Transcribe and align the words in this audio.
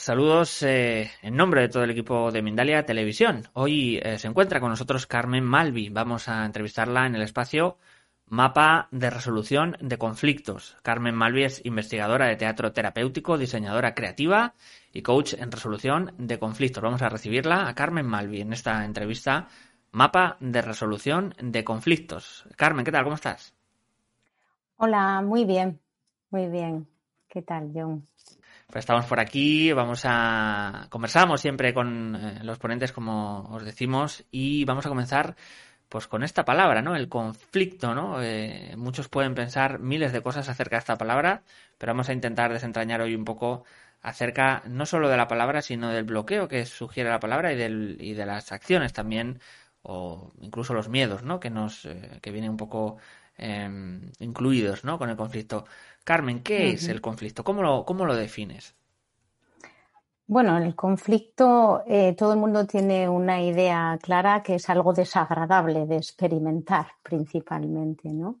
Saludos 0.00 0.62
eh, 0.62 1.10
en 1.20 1.36
nombre 1.36 1.60
de 1.60 1.68
todo 1.68 1.84
el 1.84 1.90
equipo 1.90 2.32
de 2.32 2.40
Mindalia 2.40 2.86
Televisión. 2.86 3.42
Hoy 3.52 4.00
eh, 4.02 4.18
se 4.18 4.28
encuentra 4.28 4.58
con 4.58 4.70
nosotros 4.70 5.06
Carmen 5.06 5.44
Malvi. 5.44 5.90
Vamos 5.90 6.26
a 6.26 6.46
entrevistarla 6.46 7.04
en 7.04 7.16
el 7.16 7.20
espacio 7.20 7.76
Mapa 8.24 8.88
de 8.92 9.10
Resolución 9.10 9.76
de 9.78 9.98
Conflictos. 9.98 10.78
Carmen 10.82 11.14
Malvi 11.14 11.44
es 11.44 11.66
investigadora 11.66 12.28
de 12.28 12.36
teatro 12.36 12.72
terapéutico, 12.72 13.36
diseñadora 13.36 13.94
creativa 13.94 14.54
y 14.90 15.02
coach 15.02 15.34
en 15.34 15.52
resolución 15.52 16.14
de 16.16 16.38
conflictos. 16.38 16.82
Vamos 16.82 17.02
a 17.02 17.10
recibirla 17.10 17.68
a 17.68 17.74
Carmen 17.74 18.06
Malvi 18.06 18.40
en 18.40 18.54
esta 18.54 18.86
entrevista 18.86 19.48
Mapa 19.92 20.38
de 20.40 20.62
Resolución 20.62 21.34
de 21.42 21.62
Conflictos. 21.62 22.46
Carmen, 22.56 22.86
¿qué 22.86 22.92
tal? 22.92 23.04
¿Cómo 23.04 23.16
estás? 23.16 23.54
Hola, 24.78 25.20
muy 25.20 25.44
bien, 25.44 25.78
muy 26.30 26.46
bien. 26.46 26.88
¿Qué 27.28 27.42
tal, 27.42 27.70
John? 27.74 28.09
Pues 28.70 28.82
estamos 28.82 29.06
por 29.06 29.18
aquí, 29.18 29.72
vamos 29.72 30.02
a 30.04 30.86
conversamos 30.90 31.40
siempre 31.40 31.74
con 31.74 32.14
eh, 32.14 32.38
los 32.44 32.58
ponentes 32.58 32.92
como 32.92 33.48
os 33.50 33.64
decimos 33.64 34.24
y 34.30 34.64
vamos 34.64 34.86
a 34.86 34.88
comenzar 34.88 35.34
pues 35.88 36.06
con 36.06 36.22
esta 36.22 36.44
palabra, 36.44 36.80
¿no? 36.80 36.94
El 36.94 37.08
conflicto, 37.08 37.94
¿no? 37.96 38.22
Eh, 38.22 38.74
muchos 38.76 39.08
pueden 39.08 39.34
pensar 39.34 39.80
miles 39.80 40.12
de 40.12 40.22
cosas 40.22 40.48
acerca 40.48 40.76
de 40.76 40.80
esta 40.80 40.96
palabra, 40.96 41.42
pero 41.78 41.92
vamos 41.92 42.08
a 42.10 42.12
intentar 42.12 42.52
desentrañar 42.52 43.00
hoy 43.00 43.16
un 43.16 43.24
poco 43.24 43.64
acerca 44.02 44.62
no 44.66 44.86
solo 44.86 45.08
de 45.08 45.16
la 45.16 45.26
palabra, 45.26 45.62
sino 45.62 45.90
del 45.90 46.04
bloqueo 46.04 46.46
que 46.46 46.64
sugiere 46.64 47.10
la 47.10 47.18
palabra 47.18 47.52
y, 47.52 47.56
de 48.14 48.26
las 48.26 48.52
acciones 48.52 48.92
también, 48.92 49.40
o 49.82 50.32
incluso 50.40 50.74
los 50.74 50.88
miedos, 50.88 51.24
¿no? 51.24 51.40
Que 51.40 51.50
nos, 51.50 51.86
eh, 51.86 52.20
que 52.22 52.30
vienen 52.30 52.52
un 52.52 52.56
poco 52.56 52.98
em, 53.36 54.12
incluidos, 54.20 54.84
¿no? 54.84 54.96
Con 54.98 55.10
el 55.10 55.16
conflicto. 55.16 55.66
Carmen, 56.10 56.42
¿qué 56.42 56.70
es 56.70 56.88
el 56.88 57.00
conflicto? 57.00 57.44
¿Cómo 57.44 57.62
lo, 57.62 57.84
cómo 57.84 58.04
lo 58.04 58.16
defines? 58.16 58.74
Bueno, 60.26 60.58
el 60.58 60.74
conflicto, 60.74 61.84
eh, 61.86 62.16
todo 62.18 62.32
el 62.32 62.40
mundo 62.40 62.66
tiene 62.66 63.08
una 63.08 63.40
idea 63.40 63.96
clara 64.02 64.42
que 64.42 64.56
es 64.56 64.68
algo 64.68 64.92
desagradable 64.92 65.86
de 65.86 65.98
experimentar 65.98 66.88
principalmente, 67.04 68.12
¿no? 68.12 68.40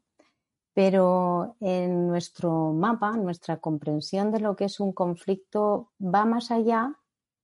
Pero 0.74 1.54
en 1.60 2.08
nuestro 2.08 2.72
mapa, 2.72 3.12
nuestra 3.12 3.58
comprensión 3.58 4.32
de 4.32 4.40
lo 4.40 4.56
que 4.56 4.64
es 4.64 4.80
un 4.80 4.92
conflicto 4.92 5.92
va 6.02 6.24
más 6.24 6.50
allá 6.50 6.96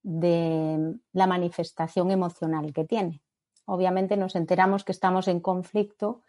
de 0.03 0.97
la 1.13 1.29
manifestación 1.29 2.11
emocional 2.11 2.73
que 2.73 2.85
tiene. 2.85 3.23
Obviamente 3.67 4.17
nos 4.17 4.35
enteramos 4.35 4.83
que 4.83 4.91
estamos 4.91 5.29
en 5.29 5.39
conflicto 5.39 6.23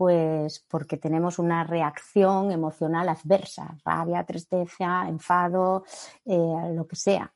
pues 0.00 0.64
porque 0.66 0.96
tenemos 0.96 1.38
una 1.38 1.62
reacción 1.62 2.50
emocional 2.50 3.06
adversa, 3.10 3.76
rabia, 3.84 4.24
tristeza, 4.24 5.04
enfado, 5.06 5.84
eh, 6.24 6.72
lo 6.74 6.86
que 6.86 6.96
sea. 6.96 7.30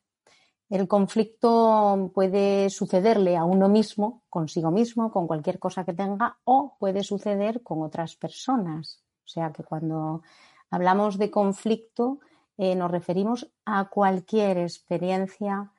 El 0.71 0.89
conflicto 0.89 2.11
puede 2.15 2.71
sucederle 2.71 3.37
a 3.37 3.45
uno 3.45 3.69
mismo, 3.69 4.23
consigo 4.31 4.71
mismo, 4.71 5.13
con 5.13 5.27
cualquier 5.27 5.59
cosa 5.59 5.85
que 5.85 5.93
tenga, 5.93 6.39
o 6.45 6.75
puede 6.79 7.03
suceder 7.03 7.63
con 7.63 7.83
otras 7.83 8.17
personas. 8.17 9.05
O 9.27 9.29
sea 9.29 9.53
que 9.53 9.63
cuando 9.63 10.23
hablamos 10.71 11.19
de 11.19 11.31
conflicto 11.31 12.21
eh, 12.57 12.75
nos 12.75 12.91
referimos 12.91 13.47
a 13.67 13.91
cualquier 13.91 14.57
experiencia 14.57 15.71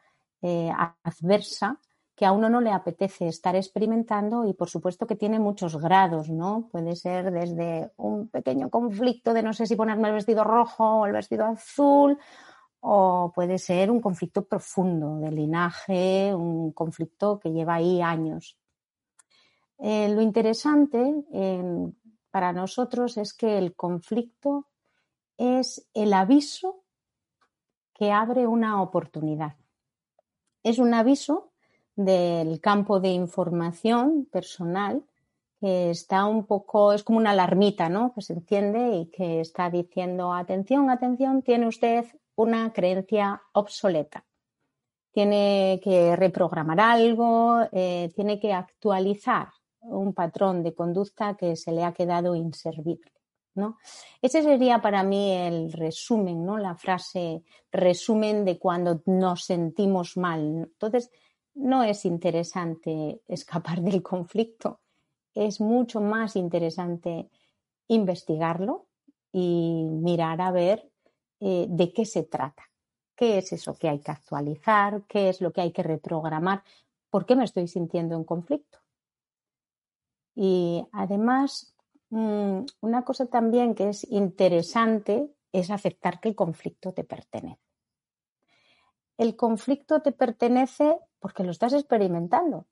eh, 0.43 0.71
adversa 1.01 1.79
que 2.15 2.25
a 2.25 2.31
uno 2.31 2.49
no 2.49 2.61
le 2.61 2.71
apetece 2.71 3.27
estar 3.27 3.55
experimentando 3.55 4.45
y 4.45 4.53
por 4.53 4.69
supuesto 4.69 5.05
que 5.05 5.17
tiene 5.17 5.37
muchos 5.37 5.77
grados, 5.77 6.29
¿no? 6.29 6.69
Puede 6.71 6.95
ser 6.95 7.31
desde 7.31 7.91
un 7.97 8.29
pequeño 8.29 8.69
conflicto 8.69 9.33
de 9.33 9.43
no 9.43 9.53
sé 9.53 9.67
si 9.67 9.75
ponerme 9.75 10.07
el 10.07 10.13
vestido 10.13 10.43
rojo 10.45 11.01
o 11.01 11.05
el 11.05 11.11
vestido 11.11 11.45
azul, 11.45 12.17
o 12.79 13.31
puede 13.33 13.57
ser 13.57 13.91
un 13.91 13.99
conflicto 13.99 14.45
profundo 14.45 15.17
de 15.17 15.31
linaje, 15.31 16.33
un 16.33 16.71
conflicto 16.71 17.39
que 17.39 17.51
lleva 17.51 17.75
ahí 17.75 18.01
años. 18.01 18.57
Eh, 19.79 20.07
lo 20.09 20.21
interesante 20.21 21.25
para 22.29 22.53
nosotros 22.53 23.17
es 23.17 23.33
que 23.33 23.57
el 23.57 23.75
conflicto 23.75 24.67
es 25.35 25.89
el 25.93 26.13
aviso 26.13 26.83
que 27.93 28.11
abre 28.11 28.45
una 28.45 28.81
oportunidad. 28.81 29.55
Es 30.63 30.79
un 30.79 30.93
aviso 30.93 31.54
del 31.95 32.59
campo 32.59 32.99
de 32.99 33.09
información 33.09 34.27
personal 34.31 35.03
que 35.59 35.89
está 35.89 36.25
un 36.25 36.45
poco, 36.45 36.93
es 36.93 37.03
como 37.03 37.17
una 37.17 37.31
alarmita, 37.31 37.89
¿no? 37.89 38.13
Que 38.13 38.21
se 38.21 38.33
enciende 38.33 38.97
y 38.97 39.05
que 39.07 39.39
está 39.39 39.69
diciendo, 39.69 40.33
atención, 40.33 40.89
atención, 40.89 41.41
tiene 41.41 41.67
usted 41.67 42.05
una 42.35 42.71
creencia 42.73 43.41
obsoleta. 43.53 44.25
Tiene 45.11 45.79
que 45.81 46.15
reprogramar 46.15 46.79
algo, 46.81 47.61
eh, 47.71 48.11
tiene 48.15 48.37
que 48.39 48.51
actualizar 48.51 49.47
un 49.79 50.13
patrón 50.13 50.61
de 50.61 50.73
conducta 50.73 51.35
que 51.35 51.55
se 51.55 51.71
le 51.71 51.83
ha 51.83 51.93
quedado 51.93 52.35
inservible. 52.35 53.11
¿no? 53.55 53.77
Ese 54.21 54.43
sería 54.43 54.81
para 54.81 55.03
mí 55.03 55.31
el 55.31 55.71
resumen, 55.71 56.45
¿no? 56.45 56.57
La 56.57 56.75
frase 56.75 57.43
resumen 57.71 58.43
de 58.43 58.59
cuando 58.59 59.01
nos 59.05 59.45
sentimos 59.45 60.17
mal. 60.17 60.41
Entonces, 60.41 61.09
no 61.55 61.83
es 61.83 62.05
interesante 62.05 63.21
escapar 63.27 63.81
del 63.81 64.03
conflicto, 64.03 64.81
es 65.33 65.59
mucho 65.59 66.01
más 66.01 66.35
interesante 66.35 67.29
investigarlo 67.87 68.87
y 69.31 69.85
mirar 69.89 70.41
a 70.41 70.51
ver 70.51 70.89
eh, 71.39 71.65
de 71.69 71.91
qué 71.91 72.05
se 72.05 72.23
trata, 72.23 72.63
qué 73.15 73.37
es 73.37 73.51
eso 73.51 73.75
que 73.75 73.89
hay 73.89 73.99
que 73.99 74.11
actualizar, 74.11 75.03
qué 75.07 75.29
es 75.29 75.41
lo 75.41 75.51
que 75.51 75.61
hay 75.61 75.71
que 75.71 75.83
reprogramar, 75.83 76.63
por 77.09 77.25
qué 77.25 77.35
me 77.35 77.43
estoy 77.43 77.67
sintiendo 77.67 78.15
en 78.15 78.23
conflicto. 78.23 78.79
Y 80.35 80.85
además, 80.91 81.75
mm, 82.09 82.59
una 82.81 83.03
cosa 83.03 83.25
también 83.25 83.75
que 83.75 83.89
es 83.89 84.05
interesante 84.09 85.33
es 85.51 85.69
aceptar 85.69 86.19
que 86.19 86.29
el 86.29 86.35
conflicto 86.35 86.93
te 86.93 87.03
pertenece. 87.03 87.61
El 89.17 89.37
conflicto 89.37 90.01
te 90.01 90.11
pertenece 90.11 90.99
porque 91.25 91.43
lo 91.43 91.49
estás 91.49 91.73
experimentando. 91.73 92.67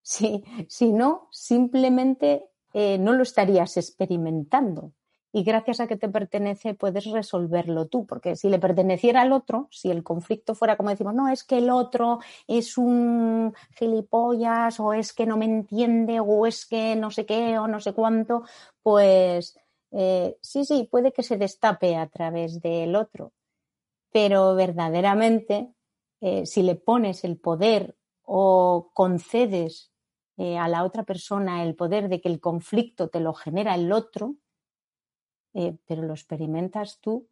Si, 0.00 0.44
si 0.68 0.92
no, 0.92 1.26
simplemente 1.32 2.44
eh, 2.72 2.98
no 2.98 3.12
lo 3.12 3.24
estarías 3.24 3.76
experimentando. 3.76 4.92
Y 5.32 5.42
gracias 5.42 5.80
a 5.80 5.88
que 5.88 5.96
te 5.96 6.08
pertenece 6.08 6.74
puedes 6.74 7.06
resolverlo 7.06 7.88
tú, 7.88 8.06
porque 8.06 8.36
si 8.36 8.48
le 8.48 8.60
perteneciera 8.60 9.22
al 9.22 9.32
otro, 9.32 9.66
si 9.72 9.90
el 9.90 10.04
conflicto 10.04 10.54
fuera 10.54 10.76
como 10.76 10.90
decimos, 10.90 11.14
no, 11.14 11.28
es 11.28 11.42
que 11.42 11.58
el 11.58 11.68
otro 11.68 12.20
es 12.46 12.78
un 12.78 13.52
gilipollas 13.76 14.78
o 14.78 14.92
es 14.92 15.12
que 15.12 15.26
no 15.26 15.36
me 15.36 15.46
entiende 15.46 16.20
o 16.20 16.46
es 16.46 16.64
que 16.64 16.94
no 16.94 17.10
sé 17.10 17.26
qué 17.26 17.58
o 17.58 17.66
no 17.66 17.80
sé 17.80 17.92
cuánto, 17.92 18.44
pues 18.84 19.58
eh, 19.90 20.38
sí, 20.42 20.64
sí, 20.64 20.86
puede 20.88 21.10
que 21.10 21.24
se 21.24 21.38
destape 21.38 21.96
a 21.96 22.06
través 22.06 22.60
del 22.60 22.94
otro, 22.94 23.32
pero 24.12 24.54
verdaderamente 24.54 25.72
eh, 26.20 26.46
si 26.46 26.62
le 26.62 26.76
pones 26.76 27.24
el 27.24 27.38
poder 27.38 27.96
o 28.22 28.90
concedes 28.94 29.92
eh, 30.36 30.58
a 30.58 30.68
la 30.68 30.84
otra 30.84 31.04
persona 31.04 31.62
el 31.62 31.74
poder 31.74 32.08
de 32.08 32.20
que 32.20 32.28
el 32.28 32.40
conflicto 32.40 33.08
te 33.08 33.20
lo 33.20 33.32
genera 33.34 33.74
el 33.74 33.92
otro, 33.92 34.36
eh, 35.54 35.76
pero 35.86 36.02
lo 36.02 36.12
experimentas 36.12 37.00
tú, 37.00 37.28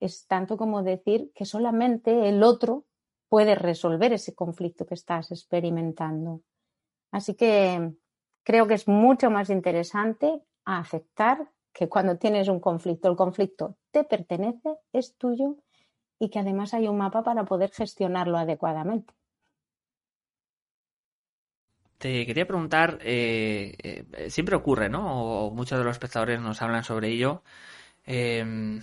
es 0.00 0.26
tanto 0.26 0.56
como 0.56 0.82
decir 0.82 1.30
que 1.34 1.44
solamente 1.44 2.28
el 2.28 2.42
otro 2.42 2.86
puede 3.28 3.54
resolver 3.54 4.12
ese 4.12 4.34
conflicto 4.34 4.84
que 4.84 4.94
estás 4.94 5.30
experimentando. 5.30 6.42
Así 7.12 7.34
que 7.34 7.94
creo 8.42 8.66
que 8.66 8.74
es 8.74 8.88
mucho 8.88 9.30
más 9.30 9.48
interesante 9.48 10.42
aceptar 10.64 11.50
que 11.72 11.88
cuando 11.88 12.18
tienes 12.18 12.48
un 12.48 12.60
conflicto, 12.60 13.08
el 13.08 13.16
conflicto 13.16 13.76
te 13.90 14.04
pertenece, 14.04 14.76
es 14.92 15.16
tuyo 15.16 15.56
y 16.22 16.28
que 16.28 16.38
además 16.38 16.72
hay 16.72 16.86
un 16.86 16.98
mapa 16.98 17.24
para 17.24 17.44
poder 17.44 17.72
gestionarlo 17.72 18.38
adecuadamente. 18.38 19.12
Te 21.98 22.24
quería 22.24 22.46
preguntar, 22.46 23.00
eh, 23.02 23.74
eh, 23.82 24.30
siempre 24.30 24.54
ocurre, 24.54 24.88
¿no? 24.88 25.46
O 25.46 25.50
muchos 25.50 25.80
de 25.80 25.84
los 25.84 25.96
espectadores 25.96 26.40
nos 26.40 26.62
hablan 26.62 26.84
sobre 26.84 27.08
ello. 27.08 27.42
Em, 28.06 28.80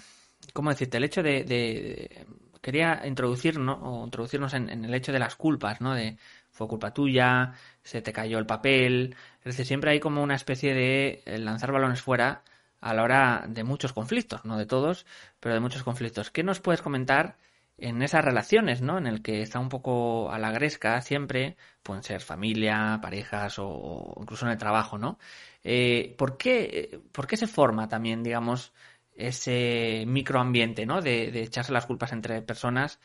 ¿Cómo 0.51 0.69
decirte? 0.69 0.97
El 0.97 1.06
hecho 1.06 1.24
de, 1.24 2.25
quería 2.62 3.03
introducirnos, 3.06 3.80
o 3.83 4.03
introducirnos 4.03 4.53
en, 4.53 4.83
el 4.83 4.94
hecho 4.94 5.13
de 5.13 5.19
las 5.19 5.38
culpas, 5.38 5.80
¿no? 5.80 5.94
De 5.95 6.18
fue 6.51 6.68
culpa 6.68 6.94
tuya, 6.94 7.53
se 7.83 8.01
te 8.01 8.12
cayó 8.12 8.38
el 8.38 8.45
papel. 8.45 9.15
Es 9.39 9.45
decir, 9.45 9.65
siempre 9.65 9.91
hay 9.91 10.01
como 10.01 10.21
una 10.21 10.36
especie 10.36 10.74
de 10.74 11.24
eh, 11.25 11.38
lanzar 11.38 11.71
balones 11.71 12.01
fuera 12.01 12.44
a 12.81 12.94
la 12.94 13.04
hora 13.04 13.46
de 13.48 13.64
muchos 13.64 13.94
conflictos, 13.94 14.46
no 14.46 14.58
de 14.58 14.66
todos, 14.66 15.06
pero 15.40 15.56
de 15.56 15.62
muchos 15.62 15.84
conflictos. 15.84 16.31
¿Qué 16.31 16.44
nos 16.44 16.60
puedes 16.60 16.81
comentar 16.81 17.38
en 17.78 18.02
esas 18.02 18.24
relaciones, 18.24 18.81
¿no? 18.81 18.98
En 18.98 19.08
el 19.08 19.22
que 19.22 19.42
está 19.42 19.60
un 19.60 19.70
poco 19.70 20.31
a 20.31 20.40
la 20.40 20.52
gresca 20.52 21.02
siempre, 21.02 21.58
pueden 21.84 22.04
ser 22.04 22.22
familia, 22.22 23.00
parejas 23.02 23.56
o, 23.60 24.16
incluso 24.20 24.46
en 24.46 24.52
el 24.52 24.58
trabajo, 24.58 24.98
¿no? 24.98 25.18
Eh, 25.64 26.16
¿por, 26.18 26.38
qué, 26.38 27.02
¿Por 27.12 27.28
qué 27.28 27.38
se 27.38 27.48
forma 27.48 27.88
también, 27.88 28.24
digamos, 28.24 28.74
ese 29.16 30.04
microambiente, 30.08 30.86
¿no? 30.86 31.02
De, 31.02 31.28
echarse 31.44 31.74
las 31.74 31.86
culpas 31.86 32.14
entre 32.14 32.42
personas 32.42 33.00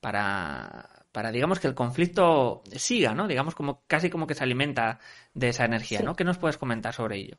para, 0.00 1.04
para, 1.12 1.32
digamos, 1.32 1.60
que 1.60 1.68
el 1.68 1.74
conflicto 1.74 2.62
siga, 2.76 3.14
¿no? 3.14 3.28
Digamos, 3.28 3.54
como 3.54 3.82
casi 3.86 4.10
como 4.10 4.26
que 4.26 4.34
se 4.34 4.44
alimenta 4.44 4.98
de 5.34 5.50
esa 5.50 5.64
energía, 5.64 6.00
¿no? 6.02 6.16
¿Qué 6.16 6.24
nos 6.24 6.38
puedes 6.38 6.58
comentar 6.58 6.94
sobre 6.94 7.18
ello? 7.18 7.36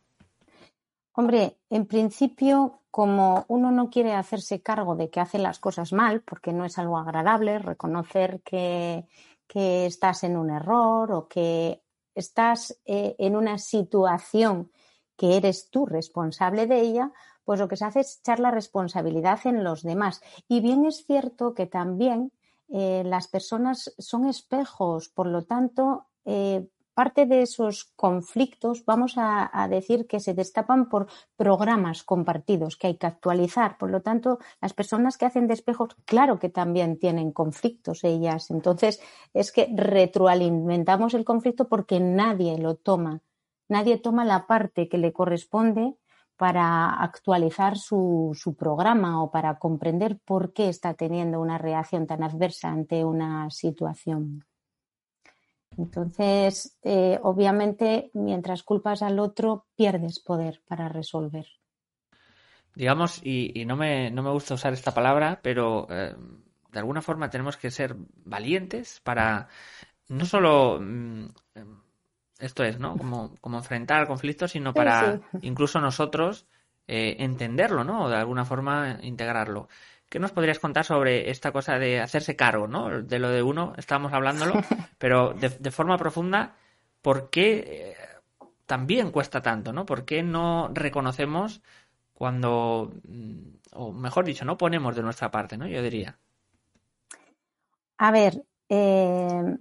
Hombre, 1.14 1.58
en 1.70 1.86
principio, 1.86 2.82
como 2.90 3.46
uno 3.48 3.72
no 3.72 3.90
quiere 3.90 4.14
hacerse 4.14 4.62
cargo 4.62 4.96
de 4.96 5.10
que 5.10 5.20
hace 5.20 5.40
las 5.40 5.60
cosas 5.60 5.94
mal, 5.94 6.22
porque 6.22 6.54
no 6.54 6.66
es 6.66 6.78
algo 6.78 6.98
agradable 6.98 7.60
reconocer 7.60 8.42
que, 8.44 9.08
que 9.48 9.86
estás 9.86 10.24
en 10.24 10.38
un 10.38 10.50
error 10.50 11.12
o 11.12 11.28
que 11.28 11.82
estás 12.16 12.80
eh, 12.86 13.16
en 13.18 13.36
una 13.36 13.58
situación 13.58 14.72
que 15.18 15.38
eres 15.38 15.70
tú 15.70 15.86
responsable 15.86 16.68
de 16.68 16.80
ella, 16.82 17.12
pues 17.44 17.60
lo 17.60 17.68
que 17.68 17.78
se 17.78 17.86
hace 17.86 18.00
es 18.02 18.20
echar 18.20 18.40
la 18.40 18.52
responsabilidad 18.52 19.40
en 19.46 19.64
los 19.64 19.84
demás. 19.84 20.22
Y 20.48 20.62
bien 20.62 20.86
es 20.86 21.06
cierto 21.06 21.54
que 21.54 21.66
también 21.66 22.32
eh, 22.70 23.04
las 23.06 23.28
personas 23.28 23.94
son 23.98 24.28
espejos, 24.28 25.10
por 25.10 25.28
lo 25.28 25.44
tanto, 25.44 26.08
eh, 26.26 26.68
parte 26.94 27.26
de 27.26 27.42
esos 27.42 27.92
conflictos, 27.96 28.86
vamos 28.86 29.14
a, 29.18 29.50
decir 29.70 30.08
que 30.08 30.20
se 30.20 30.34
destapan 30.34 30.90
por 30.90 31.08
programas 31.36 32.04
compartidos 32.04 32.78
que 32.78 32.88
hay 32.88 32.98
que 32.98 33.08
actualizar. 33.08 33.78
Por 33.78 33.92
lo 33.92 34.02
tanto, 34.02 34.40
las 34.60 34.74
personas 34.74 35.18
que 35.18 35.26
hacen 35.26 35.48
despejos, 35.48 35.96
claro 36.06 36.40
que 36.40 36.50
también 36.50 37.00
tienen 37.00 37.32
conflictos 37.32 38.04
ellas. 38.04 38.52
Entonces, 38.52 39.02
es 39.34 39.52
que 39.52 39.70
retroalimentamos 39.74 41.14
el 41.14 41.26
conflicto 41.26 41.68
porque 41.68 42.00
nadie 42.00 42.58
lo 42.58 42.76
toma. 42.76 43.22
Nadie 43.70 43.98
toma 43.98 44.26
la 44.26 44.48
parte 44.48 44.90
que 44.90 44.98
le 44.98 45.14
corresponde 45.14 45.96
para 46.42 46.90
actualizar 46.90 47.78
su, 47.78 48.36
programa 48.58 49.22
o 49.24 49.30
para 49.30 49.60
comprender 49.60 50.18
por 50.26 50.54
qué 50.54 50.70
está 50.70 50.96
teniendo 50.96 51.40
una 51.40 51.60
reacción 51.60 52.08
tan 52.08 52.24
adversa 52.24 52.70
ante 52.70 53.06
una 53.06 53.50
situación. 53.52 54.44
Entonces, 55.78 56.78
eh, 56.84 57.20
obviamente, 57.24 58.12
mientras 58.14 58.64
culpas 58.64 59.02
al 59.02 59.20
otro, 59.20 59.68
pierdes 59.76 60.20
poder 60.20 60.62
para 60.68 60.90
resolver. 60.90 61.48
Digamos, 62.76 63.22
y, 63.24 63.66
no, 63.66 63.76
me, 63.76 64.12
no, 64.12 64.24
me, 64.24 64.32
gusta 64.32 64.54
usar 64.54 64.74
esta 64.74 64.94
palabra, 64.94 65.40
pero 65.42 65.88
eh, 65.90 66.16
de 66.72 66.80
alguna 66.80 67.02
forma 67.02 67.30
tenemos 67.30 67.58
que 67.58 67.72
ser 67.72 67.96
valientes 68.24 69.02
para 69.04 69.50
no 70.08 70.26
solo 70.26 70.80
mm, 70.82 71.26
esto 72.40 72.64
es, 72.64 72.80
¿no? 72.80 72.98
Como, 72.98 73.36
como 73.40 73.58
enfrentar 73.58 74.08
conflictos, 74.08 74.52
sino 74.52 74.74
para 74.74 75.22
incluso 75.42 75.80
nosotros 75.80 76.48
eh, 76.88 77.18
entenderlo, 77.20 77.84
¿no? 77.84 78.06
O 78.06 78.10
de 78.10 78.18
alguna 78.18 78.46
forma 78.46 78.98
integrarlo. 79.02 79.70
¿Qué 80.12 80.20
nos 80.20 80.34
podrías 80.34 80.60
contar 80.60 80.84
sobre 80.84 81.32
esta 81.32 81.54
cosa 81.54 81.80
de 81.80 82.02
hacerse 82.02 82.36
cargo, 82.36 82.68
¿no? 82.68 83.02
De 83.02 83.18
lo 83.18 83.30
de 83.30 83.42
uno, 83.42 83.74
estábamos 83.78 84.12
hablándolo, 84.12 84.56
pero 84.98 85.34
de, 85.34 85.72
forma 85.72 85.98
profunda, 85.98 86.58
¿por 87.02 87.30
qué 87.30 87.64
eh, 87.66 87.96
también 88.66 89.12
cuesta 89.12 89.42
tanto, 89.42 89.72
¿no? 89.72 89.86
¿Por 89.86 90.04
qué 90.04 90.22
no 90.22 90.70
reconocemos 90.74 91.62
cuando, 92.14 92.92
mm, 93.08 93.40
o 93.72 93.94
mejor 93.94 94.26
dicho, 94.26 94.44
no 94.44 94.58
ponemos 94.58 94.98
de 94.98 95.02
nuestra 95.02 95.32
parte, 95.32 95.58
¿no? 95.58 95.66
Yo 95.66 95.82
diría. 95.82 96.20
A 97.98 98.12
ver, 98.12 98.44
eh, 98.68 99.58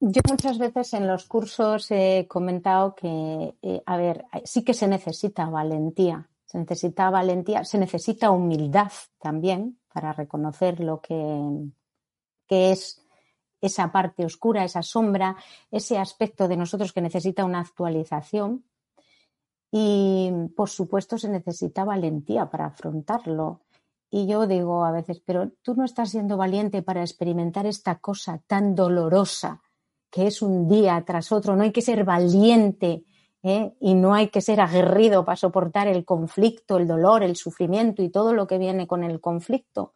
yo 0.00 0.20
muchas 0.28 0.58
veces 0.58 0.92
en 0.92 1.06
los 1.06 1.24
cursos 1.24 1.90
he 1.90 2.26
comentado 2.28 2.94
que, 2.94 3.56
eh, 3.62 3.82
a 3.86 3.96
ver, 3.96 4.26
sí 4.44 4.62
que 4.62 4.74
se 4.74 4.88
necesita 4.88 5.46
valentía, 5.46 6.28
se 6.56 6.60
necesita 6.60 7.10
valentía, 7.10 7.64
se 7.64 7.78
necesita 7.78 8.30
humildad 8.30 8.90
también, 9.20 9.78
para 9.92 10.12
reconocer 10.12 10.80
lo 10.80 11.00
que, 11.00 11.68
es 12.48 13.02
esa 13.60 13.92
parte 13.92 14.24
oscura, 14.24 14.64
esa 14.64 14.82
sombra, 14.82 15.36
ese 15.70 15.98
aspecto 15.98 16.48
de 16.48 16.56
nosotros 16.56 16.92
que 16.92 17.02
necesita 17.02 17.44
una 17.44 17.60
actualización. 17.60 18.64
Y 19.70 20.30
por 20.56 20.70
supuesto 20.70 21.18
se 21.18 21.28
necesita 21.28 21.84
valentía 21.84 22.48
para 22.48 22.66
afrontarlo. 22.66 23.60
Y 24.10 24.26
yo 24.26 24.46
digo 24.46 24.84
a 24.84 24.92
veces, 24.92 25.20
pero 25.20 25.50
tú 25.62 25.74
no 25.74 25.84
estás 25.84 26.10
siendo 26.10 26.38
valiente 26.38 26.82
para 26.82 27.02
experimentar 27.02 27.66
esta 27.66 27.98
cosa 27.98 28.40
tan 28.46 28.74
dolorosa 28.74 29.60
que 30.10 30.28
es 30.28 30.40
un 30.40 30.68
día 30.68 31.02
tras 31.04 31.32
otro. 31.32 31.56
No 31.56 31.64
hay 31.64 31.72
que 31.72 31.82
ser 31.82 32.04
valiente 32.04 33.04
¿eh? 33.46 33.76
y 33.80 33.94
no 33.94 34.14
hay 34.14 34.28
que 34.28 34.40
ser 34.40 34.60
aguerrido 34.60 35.24
para 35.24 35.36
soportar 35.36 35.86
el 35.86 36.04
conflicto, 36.04 36.78
el 36.78 36.88
dolor, 36.88 37.22
el 37.22 37.36
sufrimiento 37.36 38.02
y 38.02 38.08
todo 38.08 38.32
lo 38.34 38.46
que 38.46 38.58
viene 38.58 38.88
con 38.88 39.04
el 39.04 39.20
conflicto. 39.20 39.92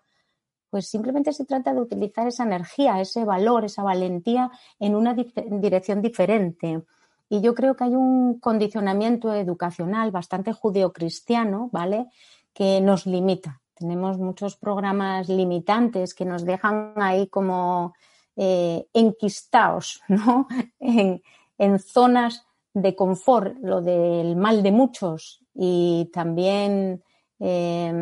Pues 0.70 0.86
simplemente 0.88 1.32
se 1.32 1.44
trata 1.44 1.74
de 1.74 1.80
utilizar 1.80 2.28
esa 2.28 2.44
energía, 2.44 3.00
ese 3.00 3.24
valor, 3.24 3.64
esa 3.64 3.82
valentía 3.82 4.52
en 4.78 4.94
una 4.94 5.14
dirección 5.14 6.00
diferente. 6.00 6.84
Y 7.28 7.40
yo 7.40 7.54
creo 7.56 7.74
que 7.74 7.84
hay 7.84 7.96
un 7.96 8.38
condicionamiento 8.38 9.34
educacional 9.34 10.12
bastante 10.12 10.52
judeocristiano, 10.52 11.70
¿vale? 11.72 12.06
Que 12.52 12.80
nos 12.80 13.04
limita. 13.06 13.60
Tenemos 13.74 14.18
muchos 14.18 14.56
programas 14.56 15.28
limitantes 15.28 16.14
que 16.14 16.24
nos 16.24 16.44
dejan 16.44 16.92
ahí 16.96 17.26
como 17.26 17.94
eh, 18.36 18.86
enquistados, 18.92 20.02
¿no? 20.06 20.46
en, 20.78 21.20
en 21.58 21.78
zonas 21.80 22.46
de 22.74 22.94
confort, 22.94 23.56
lo 23.62 23.80
del 23.80 24.36
mal 24.36 24.62
de 24.62 24.72
muchos 24.72 25.44
y 25.54 26.10
también 26.12 27.02
eh, 27.38 27.92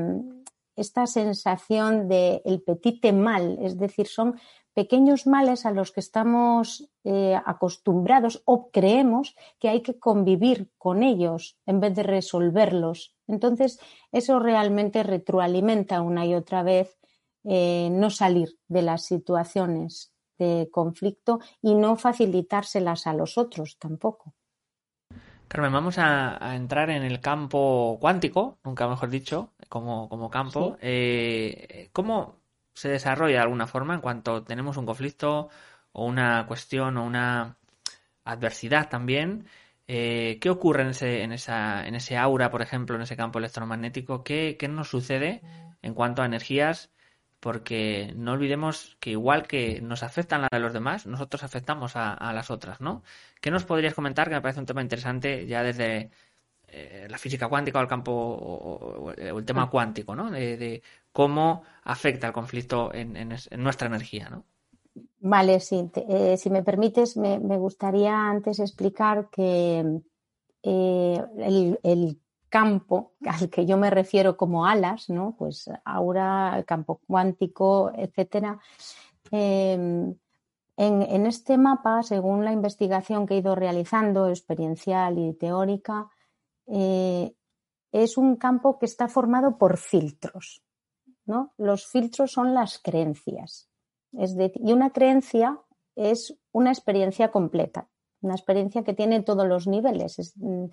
esta 0.77 1.07
sensación 1.07 2.09
de 2.09 2.43
el 2.45 2.63
petite 2.63 3.13
mal, 3.13 3.59
es 3.61 3.79
decir, 3.79 4.07
son 4.07 4.39
pequeños 4.79 5.27
males 5.27 5.67
a 5.67 5.73
los 5.73 5.91
que 5.91 5.99
estamos 5.99 6.89
eh, 7.03 7.37
acostumbrados 7.45 8.43
o 8.45 8.71
creemos 8.71 9.35
que 9.59 9.69
hay 9.69 9.83
que 9.83 9.99
convivir 9.99 10.71
con 10.79 11.03
ellos 11.03 11.59
en 11.67 11.81
vez 11.81 11.97
de 11.97 12.05
resolverlos. 12.05 13.17
Entonces, 13.27 13.81
eso 14.13 14.39
realmente 14.39 15.03
retroalimenta 15.03 16.01
una 16.01 16.27
y 16.27 16.37
otra 16.37 16.63
vez 16.63 16.97
eh, 17.43 17.89
no 17.91 18.11
salir 18.11 18.57
de 18.69 18.83
las 18.83 19.05
situaciones 19.05 20.13
de 20.39 20.69
conflicto 20.71 21.41
y 21.61 21.75
no 21.75 21.97
facilitárselas 21.97 23.09
a 23.09 23.15
los 23.15 23.37
otros 23.37 23.79
tampoco. 23.81 24.35
Carmen, 25.49 25.73
vamos 25.73 25.97
a, 25.99 26.55
entrar 26.55 26.91
en 26.91 27.03
el 27.03 27.21
campo 27.21 27.97
cuántico, 28.01 28.59
nunca 28.65 28.87
mejor 28.87 29.09
dicho, 29.09 29.55
como, 29.69 30.09
como 30.09 30.31
campo. 30.31 30.77
Eh, 30.81 31.89
¿Cómo 31.93 32.41
se 32.75 32.91
desarrolla 32.91 33.37
de 33.37 33.43
alguna 33.43 33.67
forma 33.67 33.95
en 33.95 34.01
cuanto 34.03 34.45
tenemos 34.45 34.77
un 34.77 34.87
conflicto 34.87 35.49
o 35.93 36.05
una 36.05 36.47
cuestión 36.47 36.99
o 36.99 37.05
una 37.05 37.57
adversidad 38.25 38.91
también? 38.91 39.47
Eh, 39.87 40.39
¿Qué 40.41 40.51
ocurre 40.51 40.83
en 40.83 40.89
ese, 40.91 41.23
en, 41.23 41.33
esa, 41.33 41.87
en 41.87 41.95
ese 41.95 42.19
aura, 42.19 42.51
por 42.51 42.61
ejemplo, 42.61 42.97
en 42.97 43.03
ese 43.03 43.17
campo 43.17 43.39
electromagnético? 43.39 44.23
¿Qué, 44.23 44.57
qué 44.59 44.69
nos 44.69 44.89
sucede 44.91 45.41
en 45.81 45.95
cuanto 45.95 46.23
a 46.23 46.27
energías 46.27 46.91
porque 47.41 48.13
no 48.17 48.33
olvidemos 48.33 48.97
que 49.01 49.11
igual 49.11 49.47
que 49.47 49.81
nos 49.81 50.03
afectan 50.03 50.47
a 50.51 50.59
los 50.59 50.73
demás, 50.73 51.07
nosotros 51.07 51.45
afectamos 51.45 51.93
a, 51.95 52.33
las 52.33 52.51
otras, 52.51 52.81
¿no? 52.81 53.03
¿Qué 53.41 53.51
nos 53.51 53.65
podrías 53.65 53.95
comentar? 53.95 54.29
Que 54.29 54.35
me 54.35 54.41
parece 54.41 54.61
un 54.61 54.67
tema 54.67 54.83
interesante 54.83 55.47
ya 55.47 55.63
desde 55.63 56.11
eh, 56.67 57.07
la 57.09 57.19
física 57.19 57.49
cuántica 57.49 57.79
o 57.79 57.83
el 57.83 57.89
campo 57.89 58.13
o, 58.13 59.13
el 59.13 59.45
tema 59.45 59.65
ah. 59.65 59.71
cuántico, 59.71 60.17
¿no? 60.17 60.31
De, 60.31 60.83
cómo 61.13 61.63
afecta 61.85 62.27
el 62.27 62.33
conflicto 62.33 62.93
en, 62.93 63.29
nuestra 63.57 63.87
energía, 63.87 64.29
¿no? 64.31 64.45
Vale, 65.21 65.61
sí. 65.61 65.91
Eh, 65.95 66.37
si 66.37 66.51
me 66.51 66.63
permites, 66.65 67.17
me, 67.17 67.39
gustaría 67.39 68.15
antes 68.29 68.59
explicar 68.59 69.29
que 69.31 70.01
eh, 70.63 71.25
el, 71.39 71.79
el 71.83 72.19
campo 72.49 73.13
al 73.27 73.51
que 73.51 73.67
yo 73.67 73.77
me 73.77 73.91
refiero 73.91 74.37
como 74.37 74.67
alas, 74.67 75.09
¿no? 75.11 75.35
Pues 75.39 75.71
aura, 75.85 76.65
campo 76.67 77.01
cuántico, 77.07 77.93
etcétera. 77.95 78.59
Em, 79.31 80.15
en, 80.77 81.27
este 81.27 81.59
mapa, 81.59 82.03
según 82.03 82.45
la 82.45 82.53
investigación 82.53 83.27
que 83.27 83.35
he 83.35 83.39
ido 83.39 83.55
realizando, 83.55 84.29
experiencial 84.29 85.19
y 85.19 85.35
teórica, 85.35 86.09
eh, 86.67 87.35
es 87.91 88.17
un 88.17 88.37
campo 88.37 88.79
que 88.79 88.87
está 88.87 89.09
formado 89.09 89.59
por 89.59 89.77
filtros. 89.77 90.63
¿no? 91.27 91.53
Los 91.59 91.87
filtros 91.87 92.33
son 92.33 92.55
las 92.55 92.79
creencias. 92.79 93.69
Es 94.13 94.35
y 94.55 94.73
una 94.73 94.91
creencia 94.91 95.61
es 95.95 96.39
una 96.53 96.71
experiencia 96.71 97.31
completa 97.31 97.89
una 98.21 98.35
experiencia 98.35 98.83
que 98.83 98.95
tiene 98.95 99.23
todos 99.23 99.47
los 99.47 99.67
niveles. 99.67 100.35
Mm, 100.37 100.65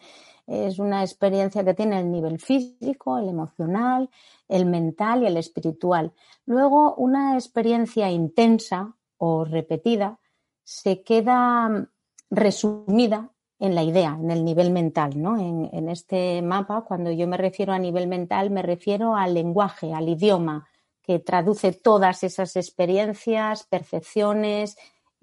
es, 0.48 0.80
una 0.80 1.02
experiencia 1.02 1.64
que 1.64 1.74
tiene 1.74 2.00
el 2.00 2.12
nivel 2.12 2.40
físico, 2.40 3.18
el 3.18 3.30
emocional, 3.30 4.10
el 4.48 4.66
mental 4.66 5.24
y 5.24 5.28
el 5.28 5.38
espiritual. 5.38 6.14
Luego, 6.46 6.96
una 6.96 7.36
experiencia 7.36 8.10
intensa 8.12 8.96
o 9.18 9.46
repetida 9.46 10.20
se 10.64 11.04
queda 11.04 11.70
mm, 11.70 11.88
resumida 12.32 13.32
en 13.60 13.74
la 13.74 13.84
idea, 13.84 14.18
en 14.20 14.32
el 14.32 14.44
nivel 14.44 14.72
mental, 14.72 15.22
¿no? 15.22 15.40
En, 15.40 15.70
en, 15.72 15.90
este 15.90 16.42
mapa, 16.42 16.82
cuando 16.82 17.12
yo 17.12 17.28
me 17.28 17.38
refiero 17.38 17.72
a 17.72 17.80
nivel 17.80 18.08
mental, 18.08 18.50
me 18.50 18.62
refiero 18.62 19.16
al 19.16 19.34
lenguaje, 19.34 19.94
al 19.94 20.10
idioma 20.10 20.68
que 21.02 21.20
traduce 21.20 21.72
todas 21.72 22.24
esas 22.24 22.56
experiencias, 22.56 23.64
percepciones 23.68 24.76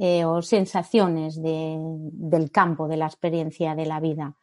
eh, 0.04 0.24
o 0.24 0.42
sensaciones 0.42 1.40
del 1.40 2.50
campo, 2.50 2.88
de 2.88 2.96
la 2.96 3.06
experiencia 3.06 3.76
de 3.76 3.86
la 3.86 4.00
vida. 4.00 4.34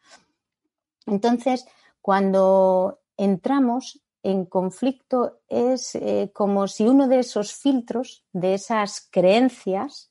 Entonces, 1.04 1.66
cuando 2.00 3.00
entramos 3.18 4.00
en 4.22 4.46
conflicto 4.46 5.40
es 5.50 5.96
eh, 5.96 6.30
como 6.32 6.66
si 6.66 6.88
uno 6.88 7.08
de 7.08 7.18
esos 7.18 7.52
filtros, 7.52 8.24
de 8.32 8.54
esas 8.54 9.06
creencias, 9.10 10.10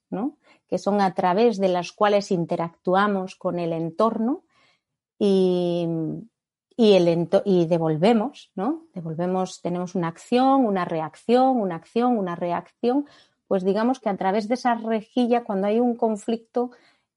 que 0.67 0.77
son 0.77 1.01
a 1.01 1.15
través 1.15 1.57
de 1.57 1.69
las 1.69 1.93
cuales 1.93 2.29
interactuamos 2.29 3.35
con 3.35 3.57
el 3.57 3.73
entorno 3.73 4.43
y, 5.17 5.87
y, 6.77 7.65
devolvemos, 7.65 8.51
¿no? 8.53 8.83
Devolvemos, 8.93 9.61
tenemos 9.63 9.95
una 9.95 10.09
acción, 10.09 10.67
una 10.67 10.85
reacción, 10.85 11.59
una 11.59 11.73
acción, 11.73 12.19
una 12.19 12.35
reacción, 12.35 13.07
pues 13.49 13.65
digamos 13.65 13.99
que 13.99 14.09
a 14.09 14.15
través 14.15 14.47
de 14.47 14.53
esa 14.53 14.75
rejilla, 14.75 15.43
cuando 15.43 15.65
hay 15.65 15.79
un 15.79 15.95
conflicto, 15.95 16.69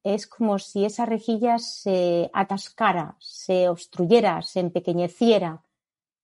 es 0.03 0.27
como 0.27 0.59
si 0.59 0.87
esa 0.87 1.05
rejilla 1.05 1.59
se 1.59 2.31
atascara, 2.33 3.17
se 3.19 3.69
obstruyera, 3.69 4.41
se 4.41 4.61
empequeñeciera 4.61 5.62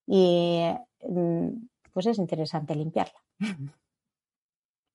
y 0.07 0.62
mm, 1.07 1.49
pues 1.93 2.07
es 2.07 2.17
interesante 2.17 2.75
limpiarla. 2.75 3.21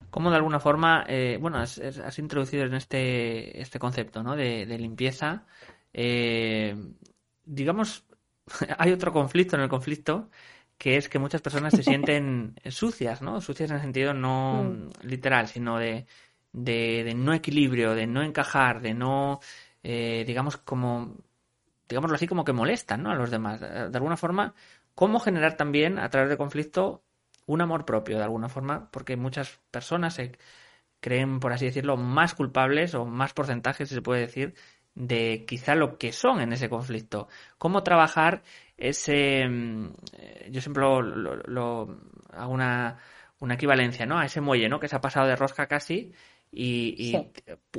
¿Cómo 0.09 0.31
de 0.31 0.35
alguna 0.35 0.59
forma, 0.59 1.05
eh, 1.07 1.37
bueno, 1.39 1.59
has, 1.59 1.79
introducido 2.17 2.63
en 2.63 2.73
este, 2.73 3.61
este 3.61 3.77
concepto 3.77 4.23
¿no? 4.23 4.35
de, 4.35 4.65
limpieza, 4.79 5.45
eh, 5.93 6.75
digamos, 7.45 8.03
hay 8.79 8.91
otro 8.91 9.13
conflicto 9.13 9.55
en 9.57 9.61
el 9.61 9.69
conflicto 9.69 10.31
que 10.77 10.97
es 10.97 11.09
que 11.09 11.19
muchas 11.19 11.41
personas 11.41 11.73
se 11.73 11.83
sienten 11.83 12.55
sucias, 12.69 13.21
¿no? 13.21 13.41
Sucias 13.41 13.69
en 13.69 13.77
el 13.77 13.81
sentido 13.81 14.13
no 14.13 14.63
mm. 14.63 15.07
literal, 15.07 15.47
sino 15.47 15.77
de, 15.77 16.05
de, 16.51 17.13
no 17.15 17.33
equilibrio, 17.33 17.95
de 17.95 18.07
no 18.07 18.21
encajar, 18.23 18.81
de 18.81 18.93
no, 18.93 19.39
eh, 19.83 20.23
digamos, 20.25 20.57
como, 20.57 21.15
digámoslo 21.87 22.15
así, 22.15 22.27
como 22.27 22.45
que 22.45 22.53
molestan, 22.53 23.03
¿no? 23.03 23.11
A 23.11 23.15
los 23.15 23.31
demás. 23.31 23.59
De 23.61 23.91
alguna 23.93 24.17
forma, 24.17 24.53
¿cómo 24.95 25.19
generar 25.19 25.57
también, 25.57 25.99
a 25.99 26.09
través 26.09 26.29
del 26.29 26.37
conflicto, 26.37 27.03
un 27.45 27.61
amor 27.61 27.85
propio, 27.85 28.17
de 28.17 28.23
alguna 28.23 28.49
forma? 28.49 28.89
Porque 28.91 29.17
muchas 29.17 29.59
personas 29.71 30.15
se 30.15 30.37
creen, 30.99 31.39
por 31.39 31.53
así 31.53 31.65
decirlo, 31.65 31.97
más 31.97 32.33
culpables 32.33 32.95
o 32.95 33.05
más 33.05 33.33
porcentajes, 33.33 33.89
si 33.89 33.95
se 33.95 34.01
puede 34.01 34.21
decir, 34.21 34.55
de 34.95 35.45
quizá 35.47 35.75
lo 35.75 35.97
que 35.97 36.11
son 36.11 36.41
en 36.41 36.53
ese 36.53 36.69
conflicto. 36.69 37.27
Cómo 37.57 37.83
trabajar 37.83 38.43
ese. 38.77 39.47
Mm, 39.47 39.93
yo 40.49 40.61
siempre 40.61 40.83
lo, 40.83 41.97
hago 42.31 42.53
una, 42.53 42.97
una, 43.39 43.53
equivalencia, 43.55 44.05
¿no? 44.05 44.19
A 44.19 44.25
ese 44.25 44.41
muelle, 44.41 44.69
¿no? 44.69 44.79
Que 44.79 44.87
se 44.87 44.95
ha 44.95 45.01
pasado 45.01 45.27
de 45.27 45.35
rosca 45.35 45.67
casi. 45.67 46.11
Y, 46.51 47.17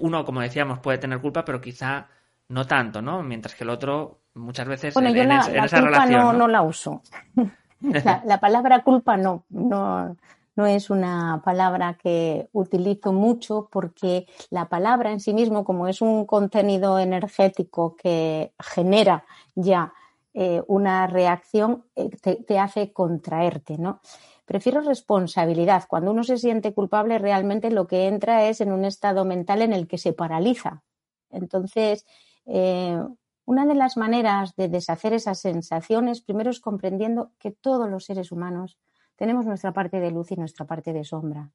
uno, 0.00 0.25
como 0.25 0.40
decíamos, 0.40 0.80
puede 0.80 0.99
tener 0.99 1.21
culpa, 1.21 1.44
pero 1.44 1.61
quizá 1.61 2.09
no 2.49 2.66
tanto, 2.66 3.00
¿no? 3.00 3.23
Mientras 3.23 3.54
que 3.54 3.62
el 3.62 3.71
otro, 3.71 4.23
muchas 4.35 4.66
veces. 4.66 4.94
Bueno, 4.94 5.11
yo 5.11 5.23
la, 5.25 5.40
culpa 5.42 6.06
no, 6.06 6.49
la 6.49 6.62
uso. 6.62 7.02
la, 7.80 8.23
la, 8.25 8.40
palabra 8.40 8.83
culpa 8.83 9.16
no, 9.16 9.44
no, 9.50 10.16
no 10.57 10.67
es 10.67 10.91
una 10.91 11.43
palabra 11.45 11.99
que 12.01 12.49
utilizo 12.53 13.13
mucho 13.13 13.69
porque 13.71 14.27
la 14.51 14.69
palabra 14.69 15.11
en 15.11 15.21
sí 15.21 15.35
mismo, 15.35 15.65
como 15.65 15.89
es 15.89 16.01
un 16.01 16.27
contenido 16.27 16.99
energético 16.99 17.97
que 17.97 18.53
genera 18.59 19.25
ya 19.55 19.93
eh, 20.33 20.63
una 20.67 21.07
reacción, 21.07 21.85
eh, 21.95 22.11
te, 22.47 22.59
hace 22.59 22.93
contraerte, 22.93 23.79
¿no? 23.79 24.01
Prefiero 24.45 24.81
responsabilidad. 24.81 25.85
Cuando 25.89 26.11
uno 26.11 26.25
se 26.25 26.39
siente 26.39 26.75
culpable, 26.75 27.19
realmente 27.19 27.71
lo 27.71 27.87
que 27.87 28.07
entra 28.07 28.49
es 28.49 28.61
en 28.61 28.73
un 28.73 28.85
estado 28.85 29.25
mental 29.25 29.63
en 29.63 29.73
el 29.73 29.87
que 29.87 29.97
se 29.97 30.13
paraliza. 30.13 30.83
Entonces, 31.31 32.05
eh, 32.47 33.01
una 33.45 33.67
de 33.67 33.75
las 33.75 33.97
maneras 33.97 34.57
de 34.57 34.69
deshacer 34.69 35.13
esas 35.13 35.41
sensaciones, 35.41 36.21
primero 36.21 36.51
es 36.51 36.61
comprendiendo 36.61 37.31
que 37.39 37.51
todos 37.51 37.89
los 37.89 38.05
seres 38.05 38.33
humanos 38.33 38.79
tenemos 39.16 39.47
nuestra 39.47 39.73
parte 39.73 40.00
de 40.00 40.11
luz 40.11 40.33
y 40.33 40.37
nuestra 40.37 40.66
parte 40.66 40.92
de 40.92 41.04
sombra. 41.04 41.50